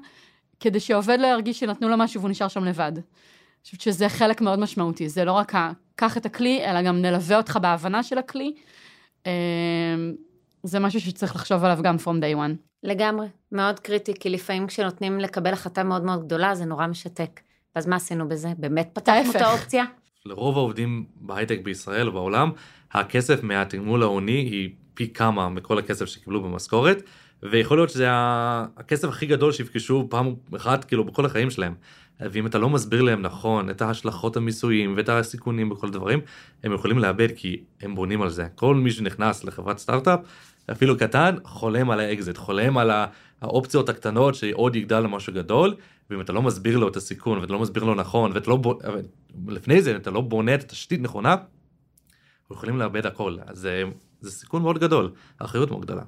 [0.60, 2.92] כדי שעובד לא ירגיש שנתנו לו משהו והוא נשאר שם לבד.
[2.96, 5.72] אני חושבת שזה חלק מאוד משמעותי, זה לא רק ה...
[5.96, 8.54] קח את הכלי, אלא גם נלווה אותך בהבנה של הכלי.
[10.64, 12.56] זה משהו שצריך לחשוב עליו גם from day one.
[12.84, 17.40] לגמרי, מאוד קריטי, כי לפעמים כשנותנים לקבל החלטה מאוד מאוד גדולה, זה נורא משתק.
[17.76, 18.50] אז מה עשינו בזה?
[18.58, 19.86] באמת פתחנו את האופציה?
[20.26, 22.52] לרוב העובדים בהייטק בישראל ובעולם,
[22.92, 27.04] הכסף מהתגמול ההוני היא פי כמה מכל הכסף שקיבלו במשכורת,
[27.44, 31.74] ויכול להיות שזה הכסף הכי גדול שיפגשו פעם אחת כאילו בכל החיים שלהם.
[32.20, 36.20] ואם אתה לא מסביר להם נכון את ההשלכות המיסויים ואת הסיכונים וכל הדברים,
[36.64, 38.48] הם יכולים לאבד כי הם בונים על זה.
[38.56, 40.20] כל מי שנכנס לחברת סטארט-אפ,
[40.72, 42.92] אפילו קטן, חולם על האקזיט, חולם על
[43.42, 45.76] האופציות הקטנות שעוד יגדל למשהו גדול,
[46.10, 48.60] ואם אתה לא מסביר לו את הסיכון ואתה לא מסביר לו נכון, ואתה לא,
[49.48, 51.36] לפני זה אתה לא בונה את התשתית נכונה,
[52.52, 53.38] יכולים לאבד הכל.
[53.46, 53.84] אז זה,
[54.22, 56.04] זה סיכון מאוד גדול, אחריות מאוד גדולה.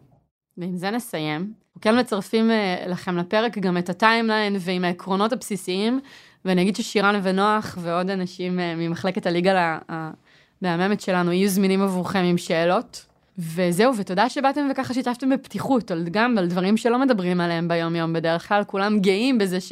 [0.58, 1.53] ועם זה נסיים.
[1.82, 5.99] כן מצרפים אה, לכם לפרק גם את ה timeline ועם העקרונות הבסיסיים,
[6.45, 12.38] ואני אגיד ששירן ונוח ועוד אנשים אה, ממחלקת הליגה המהממת שלנו יהיו זמינים עבורכם עם
[12.38, 13.06] שאלות.
[13.38, 18.64] וזהו, ותודה שבאתם וככה שיתפתם בפתיחות, גם על דברים שלא מדברים עליהם ביום-יום בדרך כלל,
[18.64, 19.72] כולם גאים בזה ש,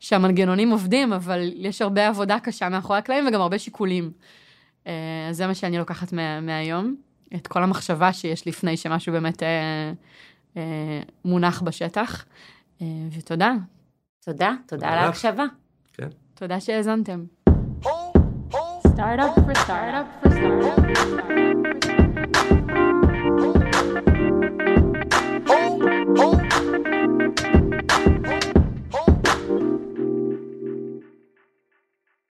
[0.00, 4.10] שהמנגנונים עובדים, אבל יש הרבה עבודה קשה מאחורי הקלעים וגם הרבה שיקולים.
[4.86, 4.92] אה,
[5.30, 6.96] אז זה מה שאני לוקחת מה, מהיום,
[7.34, 9.92] את כל המחשבה שיש לפני שמשהו באמת אה,
[10.56, 12.24] אה, מונח בשטח,
[12.82, 12.86] אה,
[13.18, 13.52] ותודה.
[14.24, 15.44] תודה, תודה על ההקשבה.
[15.94, 16.08] כן.
[16.34, 17.24] תודה שהאזנתם.
[18.96, 22.05] Startup for startup for startup for startup.